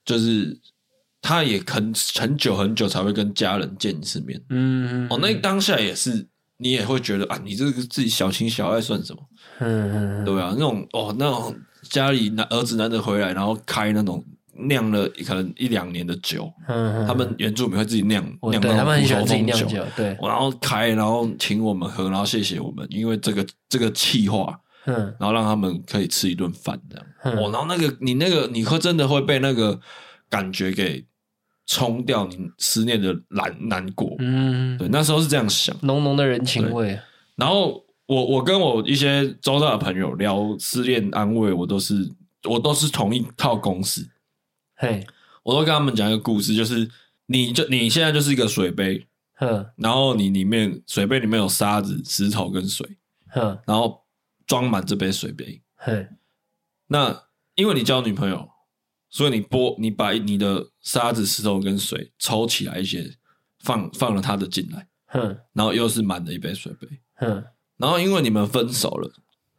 [0.06, 0.56] 就是
[1.20, 4.40] 他也很很久很久才会跟家人见一次面。
[4.50, 9.22] 嗯，哦，那当下也是你也会觉得啊，你这个自己小情小爱算什么？
[9.58, 11.56] 嗯，对啊，那种哦，那种
[11.90, 14.24] 家里男儿子难得回来，然后开那种。
[14.54, 26.98] 酿了可能一两年的酒，嗯，他们原住民会自己酿酿，对，他们很喜欢自己酿酒，对，然后开，然后请我们喝，然后谢谢我们，因为这个这个企划，嗯，然后让他们可以吃一顿饭这
[27.32, 29.80] 样，哦，然后那个你那个你会真的会被那个
[30.30, 31.04] 感觉给
[31.66, 37.00] 冲掉你思念的难难过，嗯，对，那时候是这样想，浓浓的人情味。
[37.36, 41.96] 然后我我跟我一些周遭的朋友聊失恋安慰，我都是
[42.44, 44.06] 我都是同一套公式。
[44.82, 45.06] 嘿。
[45.44, 46.90] 我都跟他们讲一个故事，就是
[47.26, 52.88] 你就你现在就是一个水杯，哼，然后你里面水杯里面有沙子、石头跟水，
[53.30, 54.06] 哼，然后
[54.46, 56.08] 装满这杯水杯，嘿，
[56.88, 57.24] 那
[57.56, 58.48] 因为你交女朋友，
[59.10, 63.16] 所以你拨，你把你的沙子、石头跟水抽起来一些，
[63.62, 67.44] 放放了他的进来，哼，然后又是满的一杯水杯，哼，
[67.78, 69.12] 然后因为你们分手了，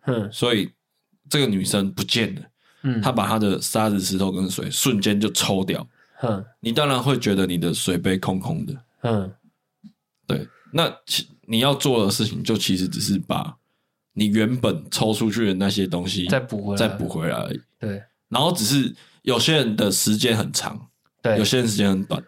[0.02, 0.70] 哼，所以
[1.28, 2.42] 这个女生不见了，
[2.82, 5.86] 嗯，他把他的沙子、石头跟水瞬间就抽掉，
[6.22, 9.32] 嗯，你当然会觉得你的水杯空空的，嗯，
[10.26, 13.56] 对，那其你要做的事情就其实只是把。
[14.14, 17.58] 你原本抽出去的那些东西，再补回来，再补回来而已。
[17.80, 20.78] 对，然后只是有些人的时间很长，
[21.22, 22.22] 对，有些人时间很短。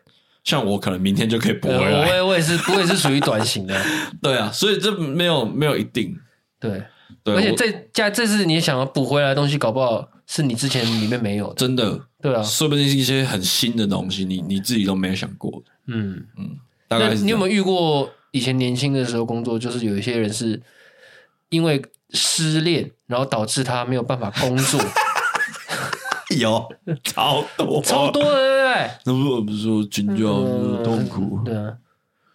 [0.45, 2.01] 像我可能明天就可以补回来。
[2.01, 3.79] 我也我也是，我也是属于短型的。
[4.23, 6.19] 对啊，所以这没有没有一定。
[6.59, 6.83] 对，
[7.23, 11.55] 对，而且这加这次你想要补回来的东西，搞不好是你之前里面没有的。
[11.55, 15.71] 真的，对啊，说不定是一些很新的东西，你你自己都没有想过的。
[15.87, 16.59] 嗯嗯，
[16.89, 17.25] 大概是。
[17.25, 20.63] 你有没有遇过以前年轻的时候工作，就是有一些人是
[21.49, 21.83] 因为。
[22.17, 24.81] 失恋，然后导致他没有办法工作。
[26.39, 26.69] 有
[27.03, 28.91] 超多，超多的，对不对？
[29.05, 30.25] 那不是我不是说军教
[30.85, 31.41] 痛苦？
[31.45, 31.77] 对啊，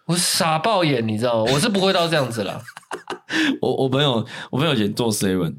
[0.04, 1.52] 我傻爆眼，你知道吗？
[1.54, 2.60] 我是不会到这样子了。
[3.60, 5.54] 我我朋友，我朋友以前做 seven，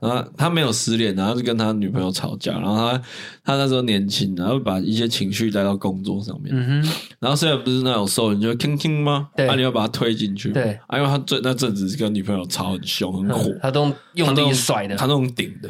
[0.00, 3.02] 然后他没有失恋，然后就跟他女朋友吵架，然后他
[3.44, 9.28] 他那时候年轻，然后把一些情绪带到工作上面，嗯哼，然后现在不是那种瘦人就听听吗？
[9.36, 15.68] 对，啊，你要把他推进去，对，啊，因为他最那阵子是跟女朋友吵很凶很火，他都用力甩的，他都用顶的，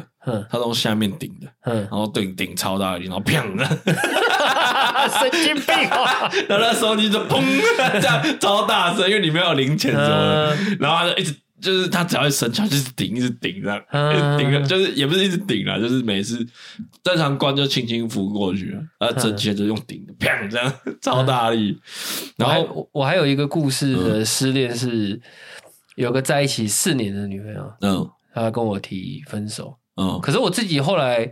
[0.49, 1.47] 他都用下面顶的，
[1.81, 3.65] 然后顶顶超大力，然后砰的，
[5.07, 6.29] 神经病啊！
[6.47, 7.41] 然后那手机就砰
[7.99, 11.35] 这样超大声，因为里面有零钱什么的，然后他就一直。
[11.61, 13.83] 就是他只要一生气，就是顶，一直顶这样，
[14.37, 16.37] 顶、嗯，就是也不是一直顶啦，就是每次
[17.03, 21.71] 正常关就轻轻拂过去了，然后直接就用顶的，砰这样超大力。
[21.71, 25.19] 嗯、然后我，我还有一个故事的失恋是，
[25.95, 31.29] 有个在一起四年的女朋友，嗯，她跟我提分手，嗯，可是我自己后来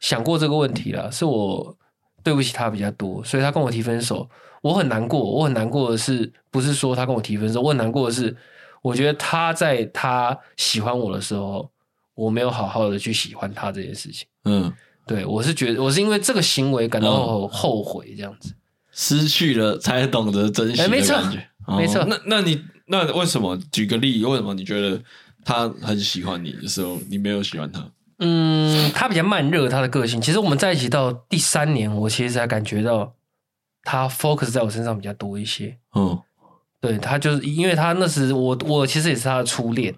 [0.00, 1.76] 想过这个问题了，是我
[2.22, 4.28] 对不起他比较多，所以他跟我提分手，
[4.62, 8.36] 我很难过，我很难过的是，不是说他跟我提分手，我很难过的是。
[8.80, 11.68] 我觉得他在他喜欢我的时候，
[12.14, 14.24] 我没有好好的去喜欢他这件事情。
[14.44, 14.72] 嗯，
[15.04, 18.56] 对，我是觉得我是因为这个行为感到后悔，这样子、嗯、
[18.92, 21.16] 失去了才懂得珍惜没错，
[21.66, 22.04] 哦、没错。
[22.04, 23.58] 那那你那为什么？
[23.72, 25.02] 举个例，为什么你觉得
[25.44, 27.84] 他很喜欢你的时候，你没有喜欢他？
[28.18, 30.20] 嗯，他比较慢热，他的个性。
[30.20, 33.14] 其实我们在一起到第三年，我其实才感觉到
[33.82, 35.78] 他 focus 在我身上比较多一些。
[35.94, 36.18] 嗯。
[36.80, 39.92] 对，他就是因为他那时我我其实也是他的初恋，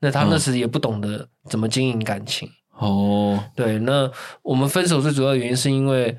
[0.00, 3.40] 那他那时也不懂得怎么经营感情哦。
[3.54, 4.10] 对，那
[4.42, 6.18] 我们分手最主要的原因是因为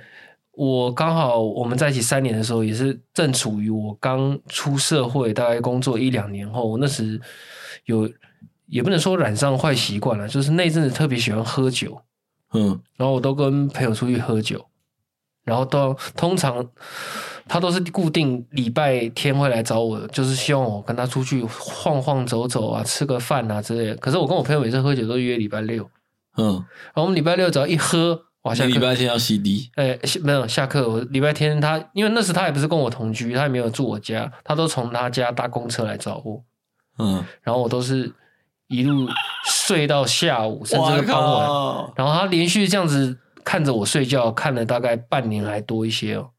[0.54, 7.20] 我刚好我们在一起三年的时候，也是正处于我刚出社会，大概工作一两年后，我那时
[7.84, 8.10] 有
[8.68, 12.02] 也不能说染上坏习惯了，就是那阵子特别喜欢喝酒，
[12.54, 14.66] 嗯，然后我都跟朋友出去喝酒，
[15.44, 16.68] 然后都通常。
[17.50, 23.96] 他都是固定礼拜天会来找我，就是希望我跟他出去晃晃走走啊，吃个饭啊之类的。
[23.96, 25.90] 可是我跟我朋友每次喝酒都约礼拜六，
[26.36, 30.90] 嗯，然后我们礼拜六只要一喝，哇，下课礼拜天要 CD，哎，没有下课。
[30.90, 36.44] 我礼拜天他因为那时他也不是跟我同居，他也没有住我家，他都从他家搭公车来找我，
[37.00, 38.14] 嗯，然后我都是
[38.68, 39.08] 一路
[39.46, 46.30] 睡到下午，甚至是傍晚，然后他连续这样子看着我睡觉，看了大概半年还多一些哦。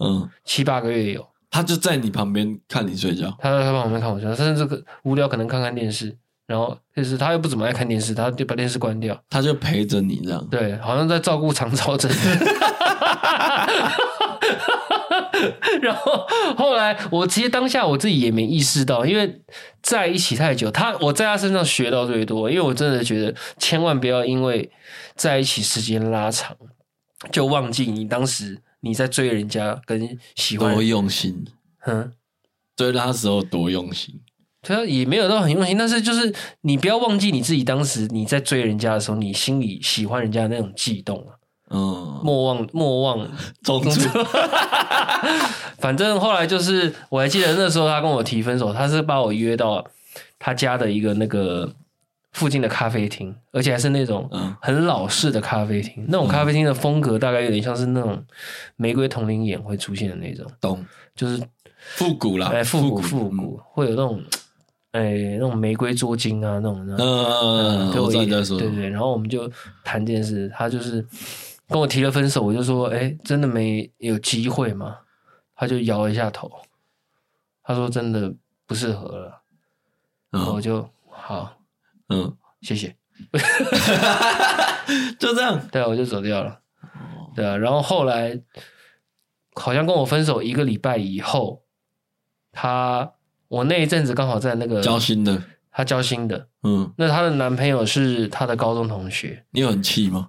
[0.00, 6.16] 嗯，七八个月有，他就在你旁边看你睡觉，他在他旁边看我睡觉，甚至这个无聊可能看看电视，
[6.48, 12.08] 然后就是他又不怎么爱看电视，他就把电视关掉，他就陪着你这样，对，好像在照顾长照者。
[15.80, 16.26] 然后
[16.56, 19.40] 后来我其实当下我自己也没意识到，因为
[19.80, 24.68] 在一起太久，他我在他身上学到最多，因为我真的觉得千万不要因为
[25.14, 26.56] 在一起时间拉长，
[27.30, 28.62] 就忘记你当时。
[28.80, 31.44] 你在追人家跟喜欢多用心，
[31.84, 32.12] 嗯，
[32.76, 34.14] 追他时候多用心，
[34.68, 41.32] 他也没有到很用心，但是就是你不要忘记你自己当时你在追人家的时候，你心里喜欢人家的那种悸动啊，
[41.70, 43.28] 嗯，莫忘莫忘
[43.62, 43.90] 中 途，
[45.78, 49.84] 反正后来就是我还记得那时候他跟我提分手，他是把我约到
[50.38, 51.72] 他家的一个那个。
[52.32, 55.94] 附近的咖啡厅，而且还是那种很老式的咖啡厅。
[56.04, 58.22] 嗯、那种咖啡厅的风格大概有点像是那种
[58.76, 60.84] 玫瑰铜铃眼会出现的那种，懂？
[61.16, 61.42] 就是
[61.78, 64.22] 复古啦，哎，复古复古，会有那种
[64.92, 66.96] 哎那种玫瑰捉金啊那种的。
[66.96, 68.88] 嗯，对，我对对。
[68.88, 69.50] 然后我们就
[69.84, 71.06] 谈这件事，他就是
[71.68, 74.98] 跟我提了分手，我就说，哎，真的没有机会吗？
[75.54, 76.50] 他就摇了一下头，
[77.62, 78.32] 他说真的
[78.66, 79.42] 不适合了。
[80.30, 81.58] 然后我就好。
[82.10, 82.96] 嗯，谢谢，
[85.18, 86.60] 就这样，对，我就走掉了。
[87.34, 88.40] 对啊，然后后来
[89.54, 91.64] 好像跟我分手一个礼拜以后，
[92.52, 93.12] 他
[93.48, 95.42] 我那一阵子刚好在那个交心的，
[95.72, 100.28] 她交心的，嗯，那她的男朋友是她的高中同学，你有很气吗？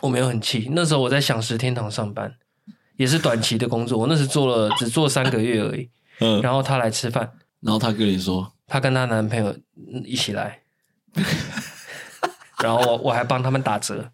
[0.00, 2.34] 我没有很气，那时候我在享食天堂上班，
[2.96, 5.88] 也是短期的工作，我那时做了只做三个月而已，
[6.20, 9.56] 嗯，然后她来吃饭，然后她跟你说，她跟她男朋友
[10.04, 10.60] 一起来，
[12.62, 14.10] 然后我我还帮他们打折。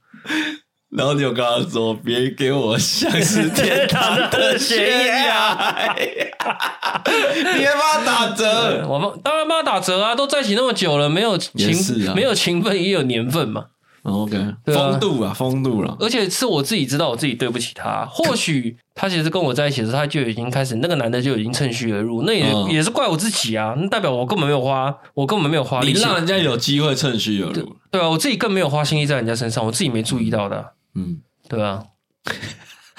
[0.91, 5.97] 然后你有跟他说，别给我像是天堂的 悬崖，
[7.59, 8.87] 你还帮他打折？
[8.89, 10.15] 我们当然帮他打折啊！
[10.15, 13.67] 都在一起那么久了，没有情，啊、没有情分也有年份嘛。
[14.03, 14.37] OK，
[14.67, 15.97] 风度啊，风度了。
[16.01, 18.05] 而且是我自己知道，我自己对不起他。
[18.11, 23.77] 或许他其实跟我在一起的时候，他就已经开始，那个男的就已经趁虚而入，那也、嗯、也是怪我自己啊。
[23.79, 27.65] 那代表我根本没有花，我根本没有花力气，你让人家有机会趁虚而入对。
[27.93, 30.65] 对啊，我自己更没有花心力在人家身上，我自己没注意到的、啊。
[30.97, 31.85] 嗯，对啊，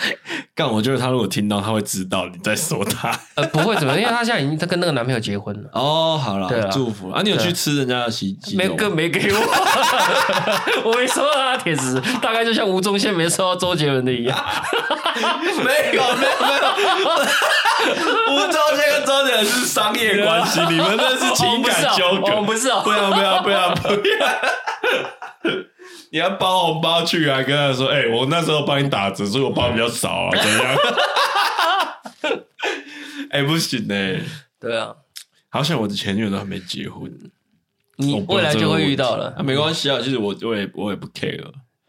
[0.56, 3.12] 干，我觉得他如果听到，他会知道你在说他。
[3.36, 5.70] 呃，不会怎么，因为他现在已经他跟那个男朋友结婚了。
[5.74, 7.22] 哦，好了，对啊，祝福啊！
[7.24, 8.56] 你有去吃人家的喜鸡？
[8.56, 9.40] 没，更没给我，
[10.92, 14.38] 我没收到帖子，大概就像吴宗宪没收到周杰伦的一样。
[15.64, 17.12] 没有，没有，没有。
[18.32, 24.28] 吴宗宪跟周杰伦是商业关系，你们那是情感纠葛，不是啊，不要，不要，不要，不要。
[26.14, 27.42] 你要包红包去啊？
[27.42, 30.78] 跟他说：“哎、欸，我那时候帮你打折，所以我包比较少啊，怎样？”
[33.34, 34.22] 哎、欸，不行呢、欸。
[34.60, 34.94] 对啊，
[35.50, 37.12] 好像我的前女友都还没结婚，
[37.96, 39.34] 你未来就会遇到了。
[39.36, 41.42] 啊，没关系啊，其实我我也我也不 care。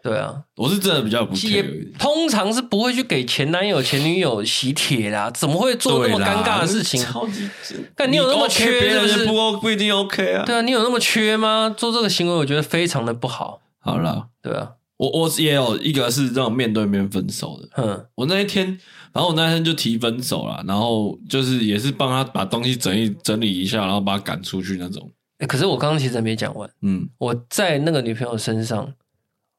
[0.03, 1.93] 对啊，我是真的比较不 care。
[1.99, 6.99] 通常是不会去给前男友、前女友喜帖啦，怎么会做那么尴尬的事情？
[7.05, 7.47] 超级，
[7.95, 9.27] 但你有那么缺，是不是？
[9.27, 10.45] 不不一定 OK 啊。
[10.47, 11.75] 对啊，你有那么缺吗？
[11.77, 13.61] 做这个行为，我觉得非常的不好。
[13.85, 17.69] 好了，对啊，我我也有一个是这种面对面分手的。
[17.77, 18.67] 嗯，我那一天，
[19.13, 25.13] 然后我那天就提分手了，然后就是也是帮他把东西整理整理一下，然后把他赶出去那种。
[25.41, 26.71] 欸，可是我刚刚其实还没讲完。
[26.81, 28.95] 嗯，我在那个女朋友身上，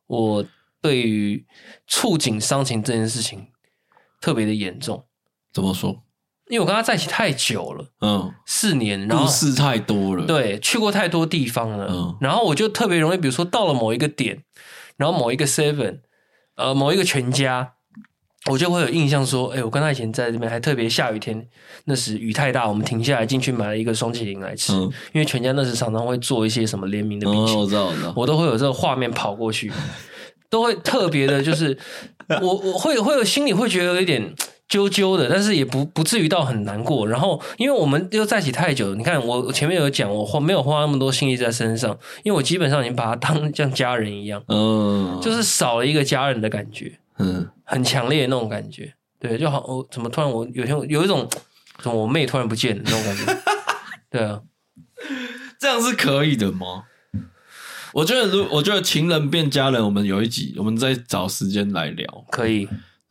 [0.07, 0.43] 我
[0.81, 1.45] 对于
[1.85, 3.45] 触景伤情这件事情
[4.19, 5.05] 特别的严重。
[5.53, 6.03] 怎么说？
[6.49, 14.43] 因为我跟他在一起太久了，嗯，四年，然后事太多了，对，去过太多地方了，嗯，然后我就特别容易，比如说到了某一个点，
[14.95, 16.01] 然后某一个 seven，
[16.55, 17.73] 呃，某一个全家，
[18.51, 21.47] 我就会有印象说，哎，我跟他以前在这边还特别下雨天，
[21.85, 24.83] 那时雨太大，我们停下来进去买了一个双淇淋来吃，嗯，
[25.13, 29.71] 因为全家那时常常会做一些什么联名的冰淇淋，我知道，我知道，我都会有这个画面跑过去，
[30.51, 31.75] 都会特别的，就是
[32.39, 34.31] 我我会会有心里会觉得有一点。
[34.67, 37.07] 揪揪的，但是也不不至于到很难过。
[37.07, 51.29] 然后，因为我们又在一起太久了，你看我前面有讲，我花没有花那么多心力在身上，因为我基本上已经把他当像家人一样，嗯，就是少了一个家人的感觉，嗯，很强烈的那种感觉，对，就好，我怎么突然我有天有一种，
[51.79, 53.37] 怎么我妹突然不见了那种感觉，
[54.09, 54.41] 对啊，
[55.59, 56.85] 这样是可以的吗？
[57.93, 62.67] 我觉得，如我觉得情人变家人，我们有一集，我们再找时间来聊，可以。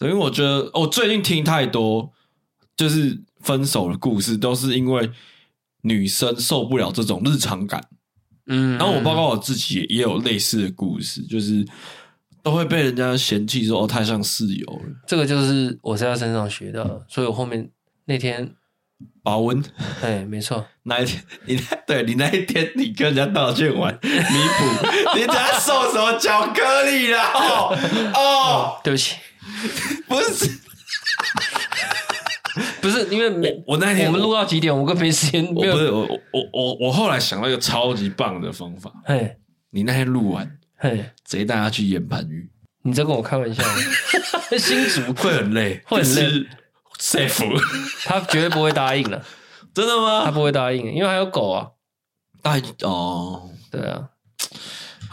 [0.08, 2.12] 因为我觉得，我最近听太多，
[2.76, 5.10] 就是分手的故事，都是因为
[5.82, 7.82] 女生受不了这种日常感。
[8.46, 11.66] 嗯，然后我包括我自己也有类似的故事，就是
[12.42, 14.82] 都会被人家嫌弃说哦，太像室友了。
[15.06, 17.70] 这个就是我在他身上学到的，所以我后面
[18.04, 18.54] 那天
[19.22, 19.64] 保温，
[20.02, 27.22] 哎，没错， 那一天你对你那一天你跟人家道歉完弥补，你等下送什么巧克力了？
[27.22, 27.78] 哦
[28.14, 29.16] 哦，对不起。
[30.08, 30.58] 不是，
[32.80, 34.76] 不是，因为我，我那天我们录到几点？
[34.76, 35.72] 我跟没时间，没有。
[35.72, 36.00] 不是我，
[36.32, 38.92] 我，我，我后来想到一个超级棒的方法。
[39.04, 39.36] 嘿，
[39.70, 42.50] 你那天录完，嘿，直接带他去演盘浴。
[42.82, 43.62] 你在跟我开玩笑？
[44.58, 46.46] 新竹会很累，会很累。
[46.98, 47.60] safe，
[48.04, 49.24] 他绝对不会答应了。
[49.74, 50.22] 真的吗？
[50.24, 51.68] 他不会答应，因为还有狗啊。
[52.40, 54.10] 大哦，对啊。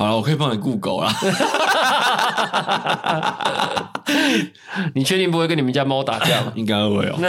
[0.01, 1.13] 好了，我可以帮你雇狗啦。
[4.95, 6.51] 你确定不会跟你们家猫打架吗？
[6.57, 7.19] 应该会哦。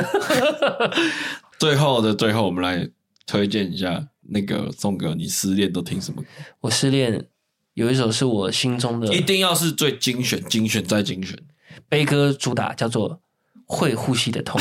[1.61, 2.89] 最后的最后，我们来
[3.27, 6.23] 推荐一下那个宋哥，你失恋都听什么？
[6.63, 7.27] 我失恋
[7.75, 11.39] 有一首是我心中的，一定要是最精选、精选再精选。
[11.91, 13.11] 悲歌主打叫做
[13.67, 14.59] 《会呼吸的痛》。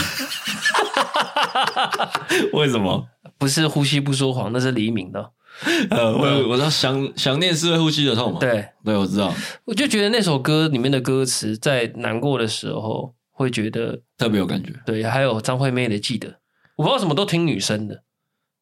[2.52, 3.08] 为什么？
[3.38, 5.32] 不是呼吸不说谎，那是黎明的。
[5.92, 8.40] 呃，我我知道想想念是会呼吸的痛嘛。
[8.40, 9.34] 对对，我知道。
[9.66, 14.74] 我就觉得那首歌里面的歌词，在难过的时候会觉得特别有感觉。
[14.86, 16.30] 对，还有张惠妹的《记得》，
[16.76, 18.04] 我不知道什么都听女生的。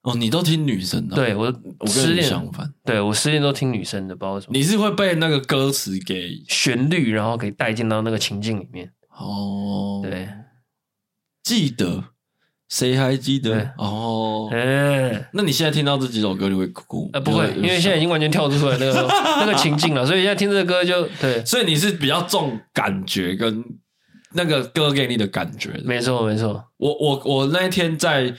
[0.01, 1.15] 哦，你都听女生的？
[1.15, 1.45] 对我，
[1.79, 2.73] 我跟你相反。
[2.85, 4.53] 对我失恋都听女生的，不知道什么。
[4.53, 8.93] 你是会被那个歌词给旋律，然后给带进到那个情境里面。
[9.09, 10.29] 哦，对，
[11.43, 12.05] 记得，
[12.69, 13.71] 谁还记得？
[13.77, 17.09] 哦，哎，那你现在听到这几首歌，你会哭？
[17.13, 19.07] 呃，不会，因为现在已经完全跳出来那个
[19.41, 21.43] 那个情境了，所以现在听这个歌就对。
[21.43, 23.63] 所以你是比较重感觉跟
[24.33, 25.71] 那个歌给你的感觉。
[25.83, 26.63] 没错，没错。
[26.77, 28.31] 我我我那一天在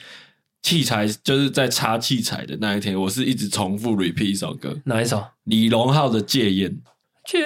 [0.62, 4.76] 器材，就是在插器材的那一天，我是一直重复 repeat 一首歌。
[4.84, 5.24] 哪一首？
[5.42, 6.70] 李荣浩的《戒烟》。
[7.28, 7.40] 戒。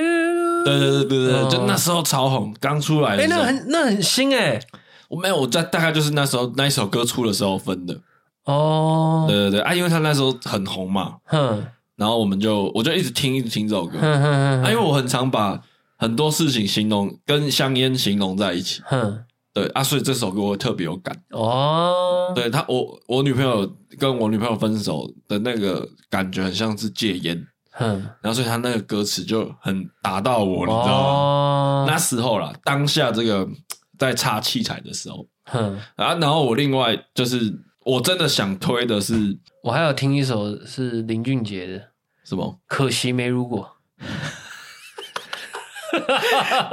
[0.65, 3.23] 对对对对对，哦、就那时候超红，刚出来的。
[3.23, 4.61] 哎、欸，那很那很新哎。
[5.09, 7.99] 我没有，我在大概就是那时候那一首歌出的时候分的。
[8.45, 9.27] 哦。
[9.29, 11.17] 对对对啊，因为他那时候很红嘛。
[11.25, 11.65] 哼。
[11.97, 13.99] 然后我们就我就一直听一直听这首歌。
[13.99, 14.63] 哼哼哼。
[14.65, 15.61] 啊，因为我很常把
[15.97, 18.83] 很多事情形容跟香烟形容在一起。
[18.87, 19.25] 哼。
[19.53, 21.17] 对啊，所以这首歌我特别有感。
[21.31, 22.33] 哦。
[22.35, 27.47] 对他，我我女朋友跟我女朋友分手的那个感觉，很像是戒烟。
[27.77, 27.87] 哼，
[28.21, 31.09] 然后所以他那个歌词就很打到我，你知道吗？
[31.09, 33.49] 哦、那时候啦，当下这个
[33.99, 37.53] 在插器材的时候，哼，啊，然后我另外就是
[37.85, 41.83] 我真的想推的是，我还有听一首是林俊杰的，
[42.25, 42.59] 什么？
[42.67, 43.71] 可惜没如果。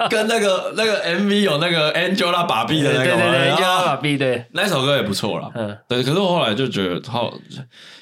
[0.10, 5.48] 跟那个那个 MV 有那个 Angelababy 的那个，对对对，Angelababy 对，那首歌也不错啦。
[5.54, 6.02] 嗯，对。
[6.02, 7.32] 可是我后来就觉得，好，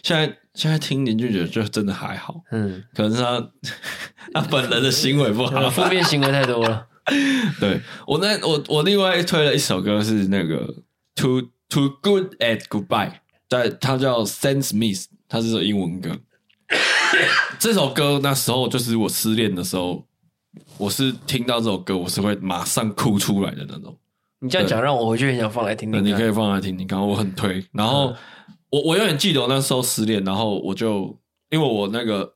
[0.02, 2.36] 现在现在听林俊杰就真的还好。
[2.52, 3.50] 嗯，可能是他
[4.34, 6.88] 他本人的行为不好，负面行为太多了。
[7.60, 10.76] 对我那我我另外推了一首歌是那个
[11.16, 13.14] Too Too Good at Goodbye，
[13.50, 16.18] 在它叫 Sam Smith，它是首英文歌。
[17.60, 20.06] 这首歌那时候就是我失恋的时候。
[20.80, 23.96] 我是听到这首歌，我是会马上哭出来的那种。
[24.40, 26.04] 你这样讲，让我回去很想放来听听。
[26.04, 27.64] 你可以放来听听，刚刚我很推。
[27.72, 28.16] 然后、嗯、
[28.72, 31.16] 我我永远记得我那时候失恋，然后我就
[31.52, 32.34] 因为我那个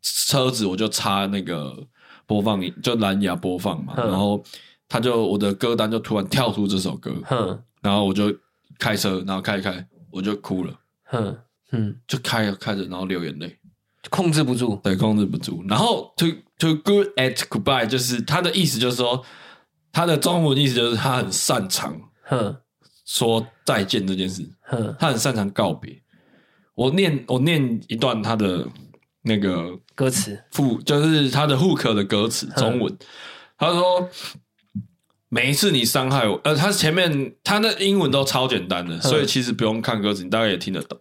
[0.00, 1.86] 车子，我就插那个
[2.26, 3.94] 播放音，就蓝牙播放嘛。
[3.96, 4.42] 嗯、然后
[4.88, 8.34] 他就我的歌单就突然跳出这首歌，嗯、然后我就
[8.78, 10.74] 开车，然后开一开，我就哭了。
[11.12, 11.38] 嗯
[11.72, 13.56] 嗯，就开开着，然后流眼泪。
[14.08, 15.64] 控制不住，对，控制不住。
[15.68, 16.26] 然后 to
[16.58, 19.24] to good at goodbye，就是他的意思，就是说
[19.90, 22.56] 他的中文意思就是他很擅长，哼，
[23.04, 26.00] 说再见这件事，哼，他很擅长告别。
[26.76, 28.64] 我念我念一段他的
[29.26, 32.96] 那个歌词，副就是他的 hook 的歌词，中文。
[33.58, 34.08] 他说
[35.28, 40.98] 每一次你伤害我，呃，他前面他那英文都超简单的，所以其实不用看歌词，你大概也听得懂。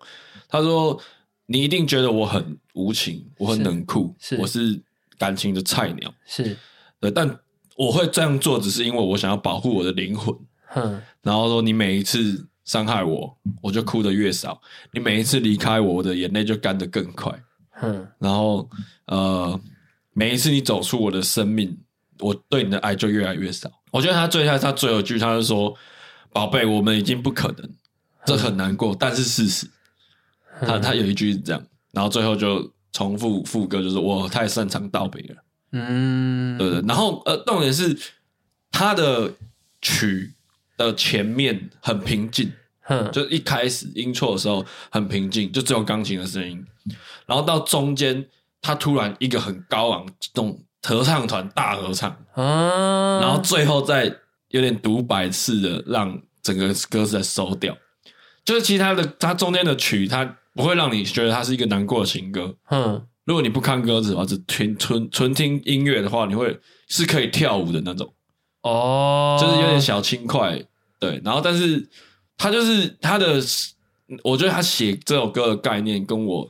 [0.50, 1.02] 他说。
[1.48, 4.82] 你一定觉得我很无情，我很冷酷，是，是我是
[5.16, 6.58] 感情的菜鸟，是，
[7.00, 7.40] 对，但
[7.78, 10.36] 我会这样做，只是因为我想要保护我的灵魂。
[10.74, 14.60] 嗯，然后说你每一次伤害我，我就哭得越少；
[14.92, 17.32] 你每一次离开我，我的眼泪就干得更快。
[17.76, 18.70] 哼，然后
[19.06, 19.60] 呃，
[20.14, 21.78] 每一次你走出我的生命，
[22.20, 23.70] 我对你的爱就越来越少。
[23.92, 25.74] 我觉得他最后他最后一句，他就说
[26.34, 27.70] ：“宝贝，我们已经不可能，
[28.26, 29.68] 这很难过，但是事实。”
[30.62, 31.62] 他他有一句是这样，
[31.92, 35.44] 然后最后就重复副歌，就是我太擅长道别了。
[35.74, 36.82] 嗯，对对。
[36.88, 37.98] 然后呃，重点是
[38.72, 39.34] 他的
[39.82, 40.34] 曲
[40.78, 42.52] 的前面很平静，
[42.82, 46.66] 哼，就一开始音错的时候很平静，就只有钢琴的声音。
[47.26, 48.28] 然后到中间，
[48.62, 54.06] 他突然一个很高昂，这种合唱团大合唱，啊，然后最后再
[54.50, 57.76] 有点独白式的让整个歌词再收掉。
[58.44, 60.38] 就是其他的，他中间的曲，他。
[60.58, 62.56] 不会让你觉得它是一个难过的情歌。
[62.70, 66.58] 嗯，如果你不看歌词的话，只听纯纯听音乐的话，你会
[66.88, 68.14] 是可以跳舞的那种。
[68.62, 70.58] 哦，就是有点小轻快。
[70.98, 71.86] 对，然后但是
[72.38, 73.42] 他就是他的，
[74.24, 76.48] 我觉得他写这首歌的概念跟我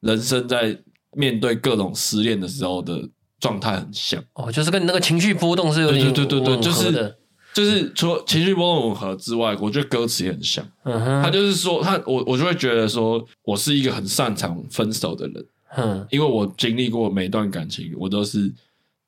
[0.00, 0.78] 人生在
[1.12, 3.08] 面对各种失恋的时候的
[3.40, 4.22] 状态很像。
[4.34, 7.14] 哦，就是跟你那个情绪波动是有点对对对对，就是。
[7.54, 10.64] 就是除了情绪波动吻合之外，我觉得歌词也很像。
[10.84, 15.46] 嗯哼，他就是说，他我我就会觉得说，我是一个很擅长分手的人。
[15.76, 18.52] 嗯，因为我经历过每段感情，我都是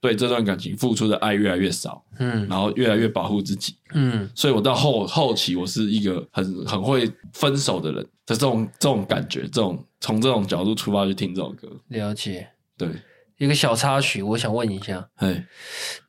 [0.00, 2.02] 对这段感情付出的爱越来越少。
[2.18, 3.76] 嗯，然后越来越保护自己。
[3.92, 11.68] 嗯，所以我到后后期，我是一个很很会分手的人的这种这种感觉，这种从这种角度出发去听这首歌。
[11.88, 12.88] 了解，对。
[13.38, 15.42] 一个小插曲，我想问一下，嘿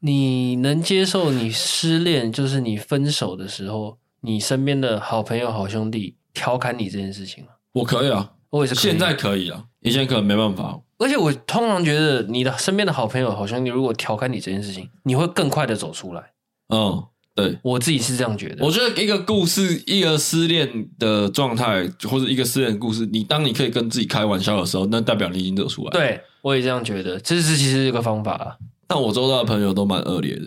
[0.01, 7.51] 你能接受你失恋，就是你分手的时候，你身边的好朋友、好兄弟调侃你这件事情吗？
[7.71, 8.83] 我可以啊，我也是可以。
[8.83, 10.81] 现在可以啊，以前可能没办法。
[10.97, 16.33] 而且我通常觉得，你的身边的好朋友、好兄弟如果调侃你这件事情，你会更快的走出来。
[16.67, 17.01] 嗯。
[17.33, 18.65] 对，我自己是这样觉得。
[18.65, 20.69] 我觉得一个故事，一个失恋
[20.99, 25.91] 的状态，或者一个失恋的故事，你当你可以跟自己开玩笑的时候，那代表你已经走出来。
[25.91, 28.57] 对，我也这样觉得，这是其实一个方法。
[28.85, 30.41] 但我周遭的朋友都蛮恶劣的。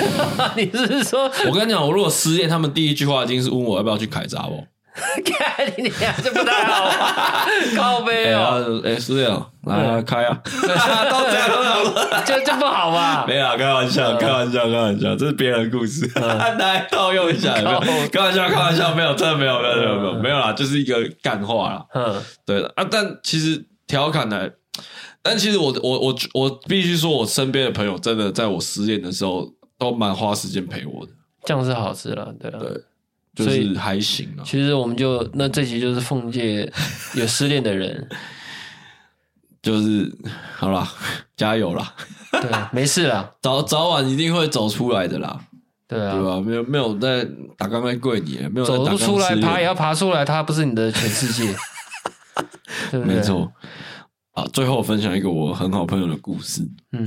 [0.56, 4.66] 你是，是说，我跟你讲，我如果失恋，他们第一句话已经是问我要不要去凯撒不？
[5.24, 7.46] 开你俩这不太好吧？
[7.76, 10.38] 靠背哦，哎，是这样，来开啊！
[10.44, 13.24] 都这样，就就不好吧？
[13.26, 16.06] 没有，啊开玩笑，开玩笑，开玩笑，这是别人的故事，
[16.58, 21.86] 来套用一下，没有，开玩笑，开玩笑，没有，真的没有，没有，没有，没有，没有啦，就是一个干话啦。
[21.94, 24.50] 嗯，对的啊，但其实调侃来。
[25.24, 31.12] 但其实我我我我必须说，我身边的朋友真的在我失恋的时候都蛮花时间陪我的，
[31.44, 32.68] 这样是好事了，对啊，对，
[33.34, 34.42] 就是还行啊。
[34.44, 36.70] 其实我们就那这集就是奉劝
[37.14, 38.08] 有失恋的人，
[39.62, 40.10] 就是
[40.56, 40.86] 好啦，
[41.36, 41.94] 加油啦，
[42.32, 45.40] 对，没事啦， 早早晚一定会走出来的啦，
[45.88, 46.40] 对啊，对吧？
[46.40, 47.26] 没有没有在
[47.56, 51.44] 打钢在跪你，没有走不出来，爬也要爬出来，它不是你的全世界，
[52.90, 53.16] 对不对？
[53.16, 53.52] 没错。
[54.32, 56.66] 啊，最后我分享一个我很好朋友的故事。
[56.92, 57.06] 嗯，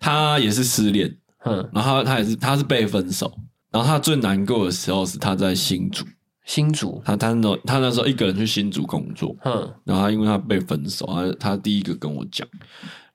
[0.00, 3.30] 他也是失恋，嗯，然后他他也是他是被分手，
[3.70, 6.04] 然后他最难过的时候是他在新竹，
[6.44, 12.46] 新竹，他他那他那时候一个人去新竹工作，嗯，然后他因为他被分手，他他第一个跟我讲，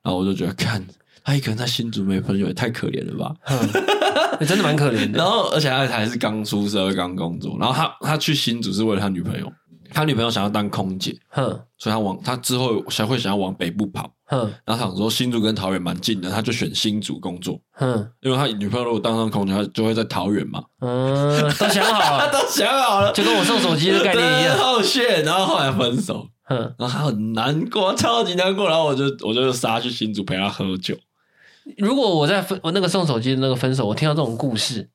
[0.02, 0.84] 然后我就觉得，看
[1.24, 3.68] 他一个人在新竹没朋友也太可怜了吧，嗯，
[4.46, 5.18] 真的蛮可怜的。
[5.18, 9.52] 然后而且他还是刚出社会刚工作，然后他他去新竹是为了他女朋友。
[9.92, 11.44] 他女朋友想要当空姐，哼，
[11.78, 30.96] 所以他往他之后才会想要往北部跑，哼，然后他想说新竹跟桃园蛮近的，他就选新竹工作，哼，因为他女朋友如果当上空姐，他就会在桃园嘛，嗯，都想好了，他 都想好了，就跟我送手机的概念一样，好炫，然后后来分手，哼，然后他很难过，超级难过，然后我就我就杀去新竹陪他喝酒。
[31.78, 34.90] 如果我在分我那个送手机的那个分手，我听到这种故事，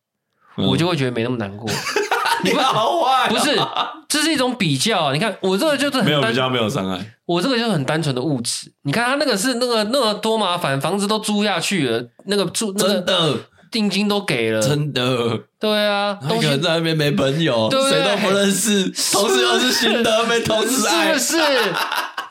[0.56, 1.68] 我就会觉得没那么难过。
[2.44, 3.58] 你们好坏，不是，
[4.08, 5.14] 这是一种比较啊！
[5.14, 6.98] 你看我这个就是很没有比较，没有伤害。
[7.26, 8.72] 我这个就是很单纯的物质。
[8.84, 13.36] 你看他那个是那个那个多麻烦，房子都租下去了，那个租真的
[13.72, 15.40] 定金都给了，真的。
[15.60, 21.74] 对啊，一个人在那边没朋友，谁都不认识，同时又是新的，没同事爱，是不是？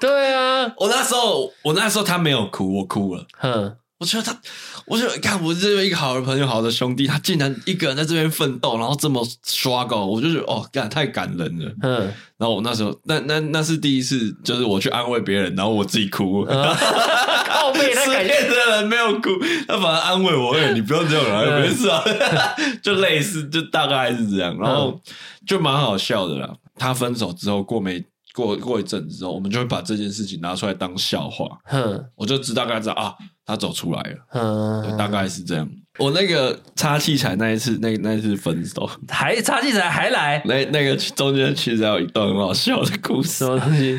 [0.00, 3.24] 对啊， 我那时候，我那时候他没有哭，我哭了。
[3.38, 3.76] 哼。
[3.98, 4.40] 我觉得他，
[4.86, 11.72] 我觉得看我这边一个好的朋友，好的兄弟，他竟然一个人在这边奋斗，然后这么 struggle，我就觉得哦，干太感人了。
[11.82, 12.00] 嗯，
[12.36, 16.44] 然后我那时候，那那那是第一次，就是我去安慰别人，然后我自己哭。
[16.44, 19.30] 靠背，失恋的人没有哭，
[19.66, 22.00] 他反而安慰我，哎，你不用这样了，没事啊。
[22.80, 25.00] 就类似，就大概是这样，然后
[25.44, 26.48] 就蛮好笑的啦。
[26.76, 28.04] 他分手之后，过没
[28.46, 31.58] 过过一阵子之后，我们就会把这件事情拿出来当笑话。
[31.64, 33.14] 哼，我就知大概知道啊。
[33.44, 35.66] 他走出来了，嗯，大概是这样。
[35.98, 43.30] 我那个擦器材那一次，那那一次分手，还擦器材还来，那那个中间其实还有一段很好笑的故事。
[43.30, 43.98] 什么东西？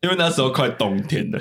[0.00, 1.38] 因为那时候快冬天了，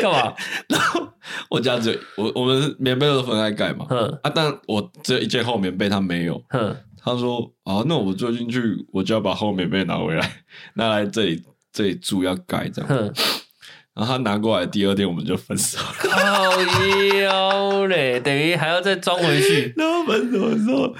[0.00, 0.32] 干嘛？
[0.70, 1.08] 然后
[1.50, 10.42] 我家只有我我们棉被都分开盖嘛，嗯啊，但我只有一件厚棉被，他没有，嗯，他说啊，那我最近去我就要把厚棉被拿回来，
[10.74, 11.42] 拿来这里
[11.72, 12.88] 这里住要盖这样。
[13.94, 15.84] 然后他拿过来，第二天我们就分手了。
[16.16, 16.62] 好
[17.20, 19.72] 妖嘞，等于还要再装回去。
[19.76, 20.94] 然后分手的时候，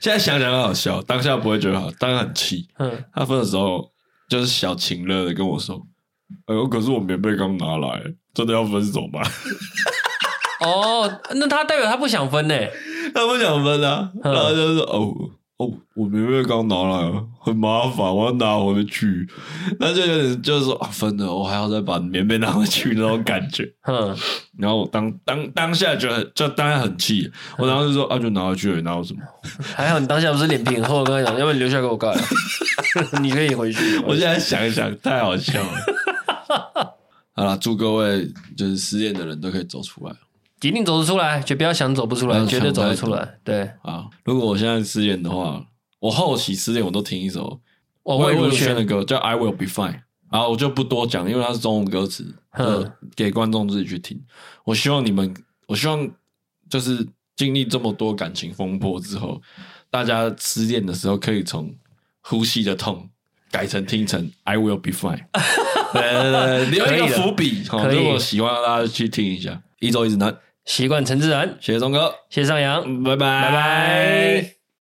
[0.00, 2.68] 现在想想很好笑，当下不会觉得好，当然很气。
[2.78, 3.90] 嗯，他分的时候
[4.28, 5.80] 就是小情乐的跟我说
[6.44, 8.02] ：“哎呦，可是我棉被刚拿来，
[8.34, 9.22] 真的要分手吗？”
[10.60, 12.54] 哦，那他代表他不想分呢？
[13.14, 15.14] 他不想分啊，然后就说：“哦。”
[15.60, 19.28] 哦，我明明刚拿来，很麻烦，我要拿回去，
[19.78, 23.70] 那就有点就是说啊，分了，我还要再把棉被拿回去那种感觉。
[23.86, 24.16] 嗯，
[24.56, 29.20] 然后我当当当下就很就当下很气，我当时就说啊，就拿回去了，拿有什么？
[29.74, 32.10] 还好你当下不是脸皮很厚，我跟他讲，要不然你留下给我盖，
[33.20, 33.98] 你可以回去。
[34.06, 36.96] 我现在想一想，太好笑了。
[37.36, 40.14] 好了，祝各位就是失恋的人都可以走出来。
[40.62, 43.38] 一定走得出来，就不要想走不出来，绝对走得出来。
[43.42, 45.64] 对啊，如果我现在失恋的话，
[45.98, 47.60] 我后期失恋我都听一首
[48.02, 49.92] 魏如萱的歌，叫《I Will Be Fine》，
[50.30, 52.34] 然后我就不多讲，因为它是中文歌词，
[53.16, 54.20] 给观众自己去听。
[54.64, 55.34] 我希望你们，
[55.66, 56.08] 我希望
[56.68, 57.06] 就是
[57.36, 59.40] 经历这么多感情风波之后，
[59.90, 61.74] 大家失恋的时候可以从
[62.20, 63.08] 呼吸的痛
[63.50, 65.24] 改成听成《I Will Be Fine》，
[65.92, 67.62] 对对对，留一个伏笔。
[67.90, 69.62] 如果喜欢，大家去听一下。
[69.78, 70.36] 一周一指南。
[70.70, 74.59] 习惯成自然，谢谢钟哥，谢谢上扬，拜拜，拜拜。